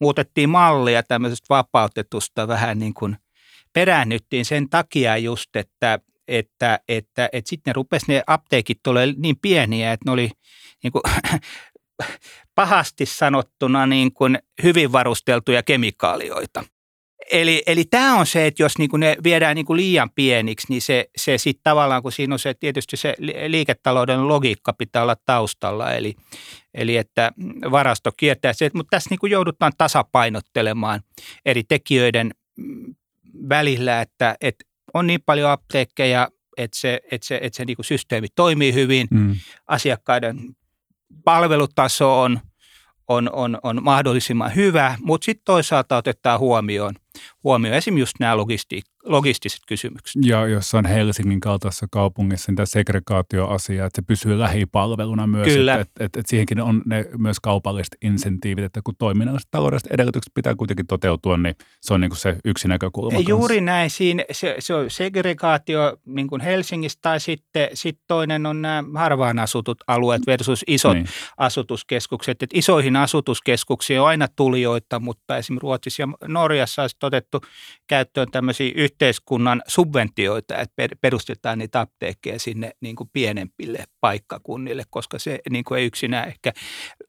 muutettiin 0.00 0.50
mallia 0.50 1.02
tämmöisestä 1.02 1.46
vapautetusta 1.50 2.48
vähän 2.48 2.78
niin 2.78 2.94
kuin 2.94 3.16
peräännyttiin 3.72 4.44
sen 4.44 4.68
takia 4.68 5.16
just, 5.16 5.56
että, 5.56 5.98
että, 6.28 6.80
että, 6.88 7.28
että 7.32 7.48
sitten 7.48 7.70
ne 7.70 7.72
rupesi 7.72 8.04
ne 8.08 8.22
apteekit 8.26 8.86
olemaan 8.86 9.14
niin 9.18 9.36
pieniä, 9.42 9.92
että 9.92 10.04
ne 10.04 10.12
oli 10.12 10.30
niin 10.82 10.92
kuin, 10.92 11.02
pahasti 12.54 13.06
sanottuna 13.06 13.86
niin 13.86 14.12
kuin 14.12 14.38
hyvin 14.62 14.92
varusteltuja 14.92 15.62
kemikaalioita. 15.62 16.64
Eli, 17.30 17.62
eli 17.66 17.84
tämä 17.84 18.18
on 18.18 18.26
se, 18.26 18.46
että 18.46 18.62
jos 18.62 18.78
niinku 18.78 18.96
ne 18.96 19.16
viedään 19.24 19.54
niinku 19.54 19.76
liian 19.76 20.10
pieniksi, 20.10 20.66
niin 20.68 20.82
se, 20.82 21.10
se 21.16 21.38
sitten 21.38 21.62
tavallaan, 21.62 22.02
kun 22.02 22.12
siinä 22.12 22.34
on 22.34 22.38
se 22.38 22.54
tietysti 22.54 22.96
se 22.96 23.14
liiketalouden 23.46 24.28
logiikka 24.28 24.72
pitää 24.72 25.02
olla 25.02 25.16
taustalla, 25.26 25.92
eli, 25.92 26.14
eli 26.74 26.96
että 26.96 27.32
varasto 27.70 28.12
kiertää 28.16 28.52
se, 28.52 28.70
mutta 28.74 28.90
tässä 28.90 29.10
niinku 29.10 29.26
joudutaan 29.26 29.72
tasapainottelemaan 29.78 31.00
eri 31.44 31.62
tekijöiden 31.64 32.34
välillä, 33.48 34.00
että, 34.00 34.36
että 34.40 34.64
on 34.94 35.06
niin 35.06 35.22
paljon 35.26 35.50
apteekkeja, 35.50 36.28
että 36.56 36.78
se, 36.78 37.00
että 37.12 37.26
se, 37.26 37.40
että 37.42 37.56
se 37.56 37.64
niinku 37.64 37.82
systeemi 37.82 38.28
toimii 38.34 38.74
hyvin, 38.74 39.06
mm. 39.10 39.36
asiakkaiden 39.66 40.38
palvelutaso 41.24 42.20
on, 42.20 42.40
on, 43.08 43.30
on, 43.32 43.58
on 43.62 43.82
mahdollisimman 43.82 44.54
hyvä, 44.54 44.96
mutta 45.00 45.24
sitten 45.24 45.44
toisaalta 45.44 45.96
otetaan 45.96 46.40
huomioon– 46.40 46.94
huomioon 47.44 47.76
esimerkiksi 47.76 48.00
just 48.00 48.14
nämä 48.20 48.36
logisti- 48.36 48.82
logistiset 49.08 49.60
kysymykset. 49.66 50.24
Ja 50.24 50.46
jossain 50.46 50.86
Helsingin 50.86 51.40
kaltaisessa 51.40 51.86
kaupungissa 51.90 52.50
niin 52.50 52.56
tämä 52.56 52.66
segregaatioasia, 52.66 53.86
että 53.86 54.02
se 54.02 54.06
pysyy 54.06 54.38
lähipalveluna 54.38 55.26
myös, 55.26 55.48
Kyllä. 55.48 55.74
Että, 55.74 55.82
että, 55.82 56.04
että, 56.04 56.20
että 56.20 56.30
siihenkin 56.30 56.60
on 56.60 56.82
ne 56.86 57.04
myös 57.18 57.40
kaupalliset 57.40 57.96
insentiivit, 58.02 58.64
että 58.64 58.80
kun 58.84 58.94
toiminnalliset 58.98 59.48
taloudelliset 59.50 59.92
edellytykset 59.92 60.34
pitää 60.34 60.54
kuitenkin 60.54 60.86
toteutua, 60.86 61.36
niin 61.36 61.54
se 61.80 61.94
on 61.94 62.00
niin 62.00 62.10
kuin 62.10 62.18
se 62.18 62.36
yksi 62.44 62.68
näkökulma. 62.68 63.18
Juuri 63.28 63.54
kanssa. 63.54 63.64
näin, 63.64 63.90
siinä 63.90 64.24
se, 64.32 64.56
se 64.58 64.74
on 64.74 64.90
segregaatio 64.90 65.96
niin 66.06 66.28
kuin 66.28 66.40
Helsingissä 66.40 66.98
tai 67.02 67.20
sitten 67.20 67.68
sit 67.74 67.98
toinen 68.06 68.46
on 68.46 68.62
nämä 68.62 68.84
harvaan 68.94 69.38
asutut 69.38 69.78
alueet 69.86 70.22
versus 70.26 70.64
isot 70.66 70.94
niin. 70.94 71.06
asutuskeskukset. 71.36 72.42
Että 72.42 72.58
isoihin 72.58 72.96
asutuskeskuksiin 72.96 74.00
on 74.00 74.06
aina 74.06 74.28
tulijoita, 74.36 75.00
mutta 75.00 75.36
esimerkiksi 75.36 75.62
Ruotsissa 75.62 76.02
ja 76.02 76.08
Norjassa 76.28 76.82
on 76.82 76.88
otettu 77.02 77.40
käyttöön 77.86 78.30
tämmöisiä 78.30 78.72
yhteiskunnan 78.98 79.62
subventioita, 79.66 80.56
että 80.56 80.88
perustetaan 81.00 81.58
niitä 81.58 81.80
apteekkeja 81.80 82.38
sinne 82.38 82.70
niin 82.80 82.96
kuin 82.96 83.10
pienempille 83.12 83.84
paikkakunnille, 84.00 84.82
koska 84.90 85.18
se 85.18 85.38
niin 85.50 85.64
kuin 85.64 85.78
ei 85.78 85.86
yksinään 85.86 86.28
ehkä 86.28 86.52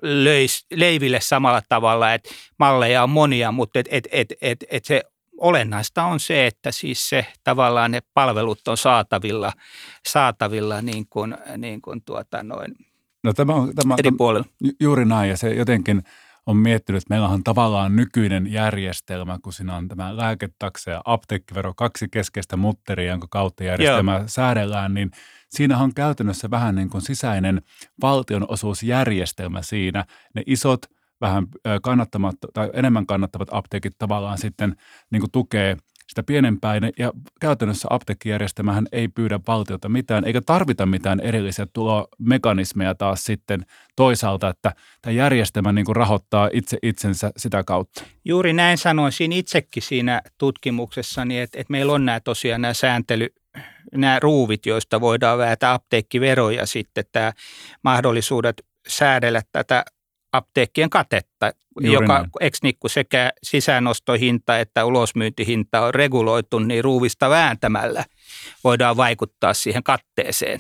löisi 0.01 0.65
leiville 0.75 1.19
samalla 1.21 1.61
tavalla, 1.69 2.13
että 2.13 2.29
malleja 2.59 3.03
on 3.03 3.09
monia, 3.09 3.51
mutta 3.51 3.79
et, 3.79 3.87
et, 3.91 4.07
et, 4.11 4.33
et, 4.41 4.65
et 4.69 4.85
se 4.85 5.03
olennaista 5.37 6.03
on 6.03 6.19
se, 6.19 6.47
että 6.47 6.71
siis 6.71 7.09
se 7.09 7.25
tavallaan 7.43 7.91
ne 7.91 7.99
palvelut 8.13 8.67
on 8.67 8.77
saatavilla, 8.77 9.53
saatavilla 10.07 10.81
niin 10.81 11.05
kuin, 11.09 11.37
niin 11.57 11.81
kuin 11.81 12.01
tuota 12.05 12.43
noin 12.43 12.75
no 13.23 13.33
tämä 13.33 13.53
on, 13.53 13.75
tämä, 13.75 13.95
eri 13.99 14.11
puolilla. 14.11 14.45
Juuri 14.79 15.05
näin 15.05 15.29
ja 15.29 15.37
se 15.37 15.53
jotenkin– 15.53 16.03
on 16.49 16.57
miettinyt, 16.57 17.03
että 17.03 17.13
meillä 17.13 17.27
on 17.27 17.43
tavallaan 17.43 17.95
nykyinen 17.95 18.51
järjestelmä, 18.51 19.39
kun 19.43 19.53
siinä 19.53 19.75
on 19.75 19.87
tämä 19.87 20.17
lääketakse 20.17 20.91
ja 20.91 21.01
apteekkivero, 21.05 21.73
kaksi 21.73 22.07
keskeistä 22.11 22.57
mutteria, 22.57 23.11
jonka 23.11 23.27
kautta 23.29 23.63
järjestelmä 23.63 24.13
Joo. 24.17 24.23
säädellään, 24.27 24.93
niin 24.93 25.11
siinä 25.49 25.77
on 25.77 25.93
käytännössä 25.93 26.51
vähän 26.51 26.75
niin 26.75 26.89
kuin 26.89 27.01
sisäinen 27.01 27.61
valtionosuusjärjestelmä 28.01 29.61
siinä. 29.61 30.05
Ne 30.35 30.43
isot, 30.45 30.81
vähän 31.21 31.47
kannattamat 31.81 32.35
tai 32.53 32.69
enemmän 32.73 33.05
kannattavat 33.05 33.47
apteekit 33.51 33.93
tavallaan 33.97 34.37
sitten 34.37 34.75
niin 35.11 35.19
kuin 35.21 35.31
tukee– 35.31 35.77
sitä 36.09 36.23
pienempää. 36.23 36.75
Ja 36.99 37.11
käytännössä 37.39 37.87
apteekkijärjestelmähän 37.91 38.87
ei 38.91 39.07
pyydä 39.07 39.39
valtiota 39.47 39.89
mitään, 39.89 40.25
eikä 40.25 40.41
tarvita 40.41 40.85
mitään 40.85 41.19
erillisiä 41.19 41.67
tulomekanismeja 41.73 42.95
taas 42.95 43.23
sitten 43.23 43.65
toisaalta, 43.95 44.49
että 44.49 44.73
tämä 45.01 45.13
järjestelmä 45.13 45.71
niin 45.71 45.85
kuin 45.85 45.95
rahoittaa 45.95 46.49
itse 46.53 46.77
itsensä 46.83 47.31
sitä 47.37 47.63
kautta. 47.63 48.03
Juuri 48.25 48.53
näin 48.53 48.77
sanoisin 48.77 49.31
itsekin 49.31 49.83
siinä 49.83 50.21
tutkimuksessani, 50.37 51.39
että, 51.39 51.59
että 51.59 51.71
meillä 51.71 51.93
on 51.93 52.05
nämä 52.05 52.19
tosiaan 52.19 52.61
nämä 52.61 52.73
sääntely, 52.73 53.27
nämä 53.95 54.19
ruuvit, 54.19 54.65
joista 54.65 55.01
voidaan 55.01 55.37
väätä 55.37 55.73
apteekkiveroja 55.73 56.65
sitten 56.65 57.05
tämä 57.11 57.33
mahdollisuudet 57.83 58.65
säädellä 58.87 59.41
tätä 59.51 59.85
apteekkien 60.31 60.89
katetta, 60.89 61.51
Juuri 61.81 61.93
joka 61.93 62.13
näin. 62.13 62.29
ex-nikku 62.39 62.89
sekä 62.89 63.31
sisäänostohinta 63.43 64.59
että 64.59 64.85
ulosmyyntihinta 64.85 65.81
on 65.81 65.93
reguloitu, 65.93 66.59
niin 66.59 66.83
ruuvista 66.83 67.29
vääntämällä 67.29 68.05
voidaan 68.63 68.97
vaikuttaa 68.97 69.53
siihen 69.53 69.83
katteeseen. 69.83 70.59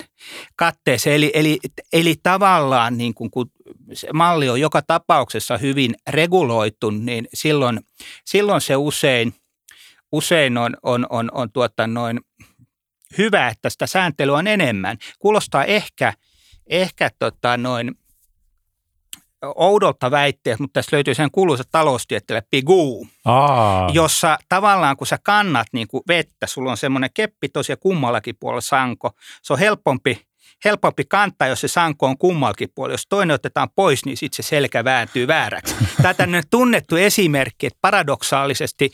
katteeseen. 0.55 1.15
Eli, 1.15 1.31
eli, 1.33 1.59
eli 1.93 2.15
tavallaan 2.23 2.97
niin 2.97 3.13
kun, 3.13 3.31
kun 3.31 3.51
se 3.93 4.13
malli 4.13 4.49
on 4.49 4.61
joka 4.61 4.81
tapauksessa 4.81 5.57
hyvin 5.57 5.95
reguloitu, 6.09 6.89
niin 6.89 7.27
silloin, 7.33 7.79
silloin 8.25 8.61
se 8.61 8.75
usein, 8.75 9.33
usein 10.11 10.57
on, 10.57 10.77
on, 10.83 11.05
on, 11.09 11.29
on 11.33 11.51
tuota 11.51 11.87
noin 11.87 12.19
hyvä, 13.17 13.47
että 13.47 13.69
sitä 13.69 13.87
sääntelyä 13.87 14.37
on 14.37 14.47
enemmän. 14.47 14.97
Kuulostaa 15.19 15.65
ehkä, 15.65 16.13
ehkä 16.67 17.09
tota 17.19 17.57
noin 17.57 17.95
oudolta 19.55 20.11
väitteet, 20.11 20.59
mutta 20.59 20.73
tässä 20.73 20.95
löytyy 20.95 21.15
sen 21.15 21.31
kuuluisa 21.31 21.63
taloustietteelle 21.71 22.43
Pigou, 22.51 23.07
Aa, 23.25 23.89
jossa 23.93 24.37
tavallaan 24.49 24.97
kun 24.97 25.07
sä 25.07 25.17
kannat 25.23 25.67
niin 25.73 25.87
kuin 25.87 26.03
vettä, 26.07 26.47
sulla 26.47 26.71
on 26.71 26.77
semmoinen 26.77 27.09
keppi 27.13 27.49
tosiaan 27.49 27.79
kummallakin 27.79 28.35
puolella 28.39 28.61
sanko, 28.61 29.11
se 29.43 29.53
on 29.53 29.59
helpompi, 29.59 30.21
helpompi 30.65 31.03
kantaa, 31.05 31.47
jos 31.47 31.61
se 31.61 31.67
sanko 31.67 32.05
on 32.05 32.17
kummallakin 32.17 32.69
puolella. 32.75 32.93
Jos 32.93 33.07
toinen 33.09 33.35
otetaan 33.35 33.69
pois, 33.75 34.05
niin 34.05 34.17
sitten 34.17 34.43
se 34.43 34.49
selkä 34.49 34.83
vääntyy 34.83 35.27
vääräksi. 35.27 35.75
Tämä 36.01 36.37
on 36.37 36.43
tunnettu 36.49 36.95
esimerkki, 36.95 37.67
että 37.67 37.79
paradoksaalisesti 37.81 38.91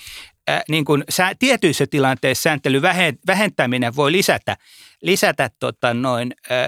äh, 0.50 0.62
niin 0.70 0.86
kuin 0.86 1.04
sä, 1.10 1.32
tietyissä 1.40 1.88
tilanteissa 1.88 2.42
sääntelyn 2.42 2.82
vähentäminen 3.28 3.96
voi 3.96 4.12
lisätä, 4.12 4.58
lisätä 5.02 5.50
tota 5.60 5.94
noin, 5.94 6.34
äh, 6.52 6.68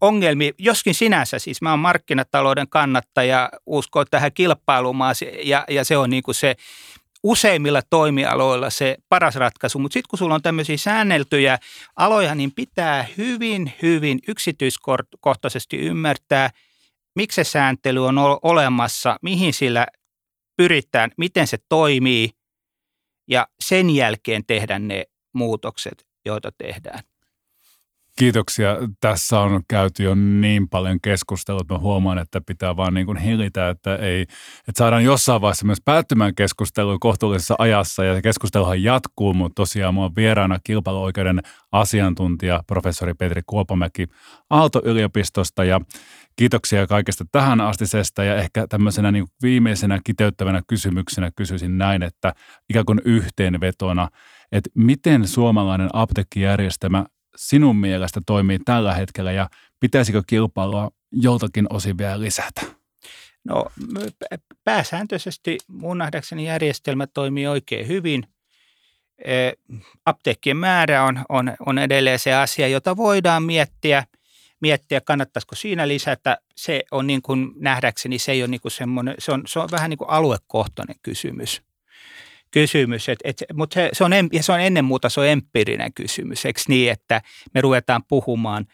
ongelmia, 0.00 0.52
joskin 0.58 0.94
sinänsä, 0.94 1.38
siis 1.38 1.62
mä 1.62 1.70
oon 1.70 1.78
markkinatalouden 1.78 2.68
kannattaja, 2.68 3.50
uskoo 3.66 4.04
tähän 4.04 4.32
kilpailumaan 4.32 5.14
ja, 5.44 5.64
ja 5.70 5.84
se 5.84 5.96
on 5.96 6.10
niin 6.10 6.22
kuin 6.22 6.34
se 6.34 6.56
useimmilla 7.24 7.82
toimialoilla 7.90 8.70
se 8.70 8.96
paras 9.08 9.34
ratkaisu, 9.34 9.78
mutta 9.78 9.92
sitten 9.92 10.08
kun 10.10 10.18
sulla 10.18 10.34
on 10.34 10.42
tämmöisiä 10.42 10.76
säänneltyjä 10.76 11.58
aloja, 11.96 12.34
niin 12.34 12.52
pitää 12.52 13.06
hyvin, 13.18 13.72
hyvin 13.82 14.18
yksityiskohtaisesti 14.28 15.76
ymmärtää, 15.76 16.50
miksi 17.16 17.34
se 17.34 17.44
sääntely 17.44 18.06
on 18.06 18.18
olemassa, 18.42 19.16
mihin 19.22 19.54
sillä 19.54 19.86
pyritään, 20.56 21.10
miten 21.18 21.46
se 21.46 21.58
toimii 21.68 22.30
ja 23.30 23.48
sen 23.60 23.90
jälkeen 23.90 24.46
tehdä 24.46 24.78
ne 24.78 25.04
muutokset, 25.32 26.06
joita 26.24 26.52
tehdään. 26.58 27.13
Kiitoksia. 28.18 28.76
Tässä 29.00 29.40
on 29.40 29.62
käyty 29.68 30.02
jo 30.02 30.14
niin 30.14 30.68
paljon 30.68 30.98
keskustelua, 31.02 31.60
että 31.60 31.74
mä 31.74 31.80
huomaan, 31.80 32.18
että 32.18 32.40
pitää 32.46 32.76
vaan 32.76 32.94
niin 32.94 33.06
kuin 33.06 33.18
hillitä, 33.18 33.68
että, 33.68 33.96
ei, 33.96 34.22
että 34.22 34.78
saadaan 34.78 35.04
jossain 35.04 35.40
vaiheessa 35.40 35.66
myös 35.66 35.80
päättymään 35.84 36.34
keskustelua 36.34 36.98
kohtuullisessa 37.00 37.54
ajassa 37.58 38.04
ja 38.04 38.22
keskusteluhan 38.22 38.82
jatkuu, 38.82 39.34
mutta 39.34 39.54
tosiaan 39.54 39.94
mulla 39.94 40.06
on 40.06 40.16
vieraana 40.16 40.58
kilpailuoikeuden 40.64 41.40
asiantuntija 41.72 42.62
professori 42.66 43.14
Petri 43.14 43.42
Kuopamäki 43.46 44.06
Aalto-yliopistosta 44.50 45.64
ja 45.64 45.80
kiitoksia 46.36 46.86
kaikesta 46.86 47.24
tähän 47.32 47.60
astisesta 47.60 48.24
ja 48.24 48.36
ehkä 48.36 48.66
tämmöisenä 48.66 49.12
niin 49.12 49.26
viimeisenä 49.42 50.00
kiteyttävänä 50.04 50.62
kysymyksenä 50.66 51.30
kysyisin 51.36 51.78
näin, 51.78 52.02
että 52.02 52.32
ikään 52.70 52.84
kuin 52.86 53.00
yhteenvetona, 53.04 54.08
että 54.52 54.70
miten 54.74 55.28
suomalainen 55.28 55.90
apteekkijärjestelmä 55.92 57.04
sinun 57.36 57.76
mielestä 57.76 58.20
toimii 58.26 58.58
tällä 58.58 58.94
hetkellä 58.94 59.32
ja 59.32 59.50
pitäisikö 59.80 60.22
kilpailua 60.26 60.90
joltakin 61.12 61.66
osin 61.70 61.98
vielä 61.98 62.20
lisätä? 62.20 62.60
No 63.44 63.66
pääsääntöisesti 64.64 65.58
mun 65.68 65.98
nähdäkseni 65.98 66.46
järjestelmä 66.46 67.06
toimii 67.06 67.46
oikein 67.46 67.88
hyvin. 67.88 68.26
Apteekkien 70.06 70.56
määrä 70.56 71.04
on, 71.04 71.24
on, 71.28 71.52
on 71.66 71.78
edelleen 71.78 72.18
se 72.18 72.34
asia, 72.34 72.68
jota 72.68 72.96
voidaan 72.96 73.42
miettiä, 73.42 74.04
miettiä, 74.60 75.00
kannattaisiko 75.00 75.54
siinä 75.54 75.88
lisätä. 75.88 76.38
Se 76.56 76.84
on 76.90 77.06
niin 77.06 77.22
kuin 77.22 77.52
nähdäkseni, 77.56 78.18
se 78.18 78.32
ei 78.32 78.42
ole 78.42 78.48
niin 78.48 78.60
kuin 78.60 78.72
semmoinen, 78.72 79.14
se 79.18 79.32
on, 79.32 79.42
se 79.46 79.58
on 79.58 79.68
vähän 79.70 79.90
niin 79.90 79.98
kuin 79.98 80.10
aluekohtainen 80.10 80.96
kysymys 81.02 81.62
kysymys, 82.54 83.08
et, 83.08 83.18
et, 83.24 83.44
mutta 83.54 83.74
se, 83.74 83.90
se, 83.92 84.04
on, 84.04 84.12
ja 84.32 84.42
se 84.42 84.52
on 84.52 84.60
ennen 84.60 84.84
muuta 84.84 85.08
se 85.08 85.20
on 85.20 85.26
empiirinen 85.26 85.94
kysymys, 85.94 86.46
eikö 86.46 86.60
niin, 86.68 86.92
että 86.92 87.22
me 87.54 87.60
ruvetaan 87.60 88.02
puhumaan 88.08 88.66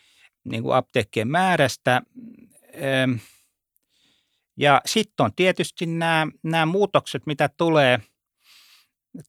niin 0.44 0.62
kuin 0.62 0.76
apteekkien 0.76 1.28
määrästä. 1.28 2.02
Ja 4.56 4.80
sitten 4.86 5.24
on 5.24 5.34
tietysti 5.36 5.86
nämä, 5.86 6.26
nämä 6.42 6.66
muutokset, 6.66 7.26
mitä 7.26 7.48
tulee– 7.56 7.98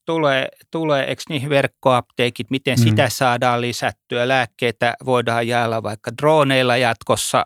tulee, 0.04 0.48
tulee 0.70 1.04
eikö 1.04 1.22
niihin 1.28 1.50
verkkoapteekit, 1.50 2.50
miten 2.50 2.78
mm. 2.78 2.82
sitä 2.82 3.08
saadaan 3.08 3.60
lisättyä. 3.60 4.28
Lääkkeitä 4.28 4.94
voidaan 5.04 5.48
jaella 5.48 5.82
vaikka 5.82 6.10
droneilla 6.22 6.76
jatkossa 6.76 7.44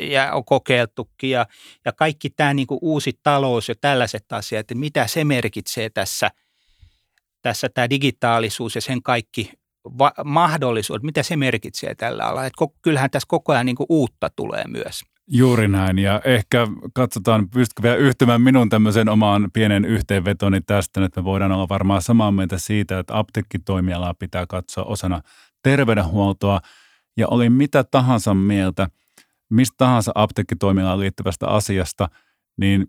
ja 0.00 0.32
on 0.32 0.44
kokeiltukin 0.44 1.30
ja, 1.30 1.46
ja 1.84 1.92
kaikki 1.92 2.30
tämä 2.30 2.54
niin 2.54 2.66
kuin 2.66 2.78
uusi 2.82 3.18
talous 3.22 3.68
ja 3.68 3.74
tällaiset 3.80 4.32
asiat, 4.32 4.60
että 4.60 4.74
mitä 4.74 5.06
se 5.06 5.24
merkitsee 5.24 5.90
tässä, 5.90 6.30
tässä 7.42 7.68
tämä 7.68 7.90
digitaalisuus 7.90 8.74
ja 8.74 8.80
sen 8.80 9.02
kaikki 9.02 9.52
va- 9.98 10.12
mahdollisuudet, 10.24 11.02
mitä 11.02 11.22
se 11.22 11.36
merkitsee 11.36 11.94
tällä 11.94 12.24
alalla. 12.24 12.46
Että 12.46 12.64
kyllähän 12.82 13.10
tässä 13.10 13.26
koko 13.28 13.52
ajan 13.52 13.66
niin 13.66 13.76
kuin 13.76 13.86
uutta 13.88 14.30
tulee 14.36 14.64
myös. 14.68 15.02
Juuri 15.32 15.68
näin 15.68 15.98
ja 15.98 16.20
ehkä 16.24 16.66
katsotaan, 16.94 17.50
pystytkö 17.50 17.82
vielä 17.82 17.96
yhtymään 17.96 18.42
minun 18.42 18.68
tämmöisen 18.68 19.08
omaan 19.08 19.50
pienen 19.52 19.84
yhteenvetoni 19.84 20.60
tästä, 20.60 21.04
että 21.04 21.20
me 21.20 21.24
voidaan 21.24 21.52
olla 21.52 21.68
varmaan 21.68 22.02
samaa 22.02 22.32
mieltä 22.32 22.58
siitä, 22.58 22.98
että 22.98 23.18
apteekkitoimialaa 23.18 24.14
pitää 24.14 24.46
katsoa 24.46 24.84
osana 24.84 25.20
terveydenhuoltoa 25.62 26.60
ja 27.16 27.28
oli 27.28 27.50
mitä 27.50 27.84
tahansa 27.84 28.34
mieltä 28.34 28.88
mistä 29.50 29.74
tahansa 29.78 30.12
apteekkitoimialaan 30.14 31.00
liittyvästä 31.00 31.46
asiasta, 31.46 32.08
niin 32.56 32.86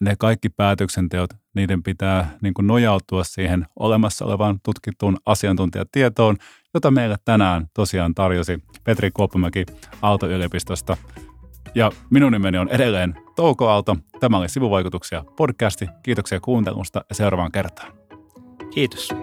ne 0.00 0.14
kaikki 0.18 0.48
päätöksenteot, 0.48 1.30
niiden 1.54 1.82
pitää 1.82 2.38
niin 2.42 2.54
kuin 2.54 2.66
nojautua 2.66 3.24
siihen 3.24 3.66
olemassa 3.76 4.24
olevaan 4.24 4.58
tutkittuun 4.64 5.16
asiantuntijatietoon, 5.26 6.36
jota 6.74 6.90
meille 6.90 7.16
tänään 7.24 7.66
tosiaan 7.74 8.14
tarjosi 8.14 8.62
Petri 8.84 9.10
Kuoppamäki 9.10 9.66
Aalto-yliopistosta. 10.02 10.96
Ja 11.74 11.92
minun 12.10 12.32
nimeni 12.32 12.58
on 12.58 12.68
edelleen 12.68 13.14
Touko 13.36 13.68
Aalto. 13.68 13.96
Tämä 14.20 14.38
oli 14.38 14.48
Sivuvaikutuksia 14.48 15.24
podcasti. 15.36 15.88
Kiitoksia 16.02 16.40
kuuntelusta 16.40 17.04
ja 17.08 17.14
seuraavaan 17.14 17.52
kertaan. 17.52 17.92
Kiitos. 18.74 19.14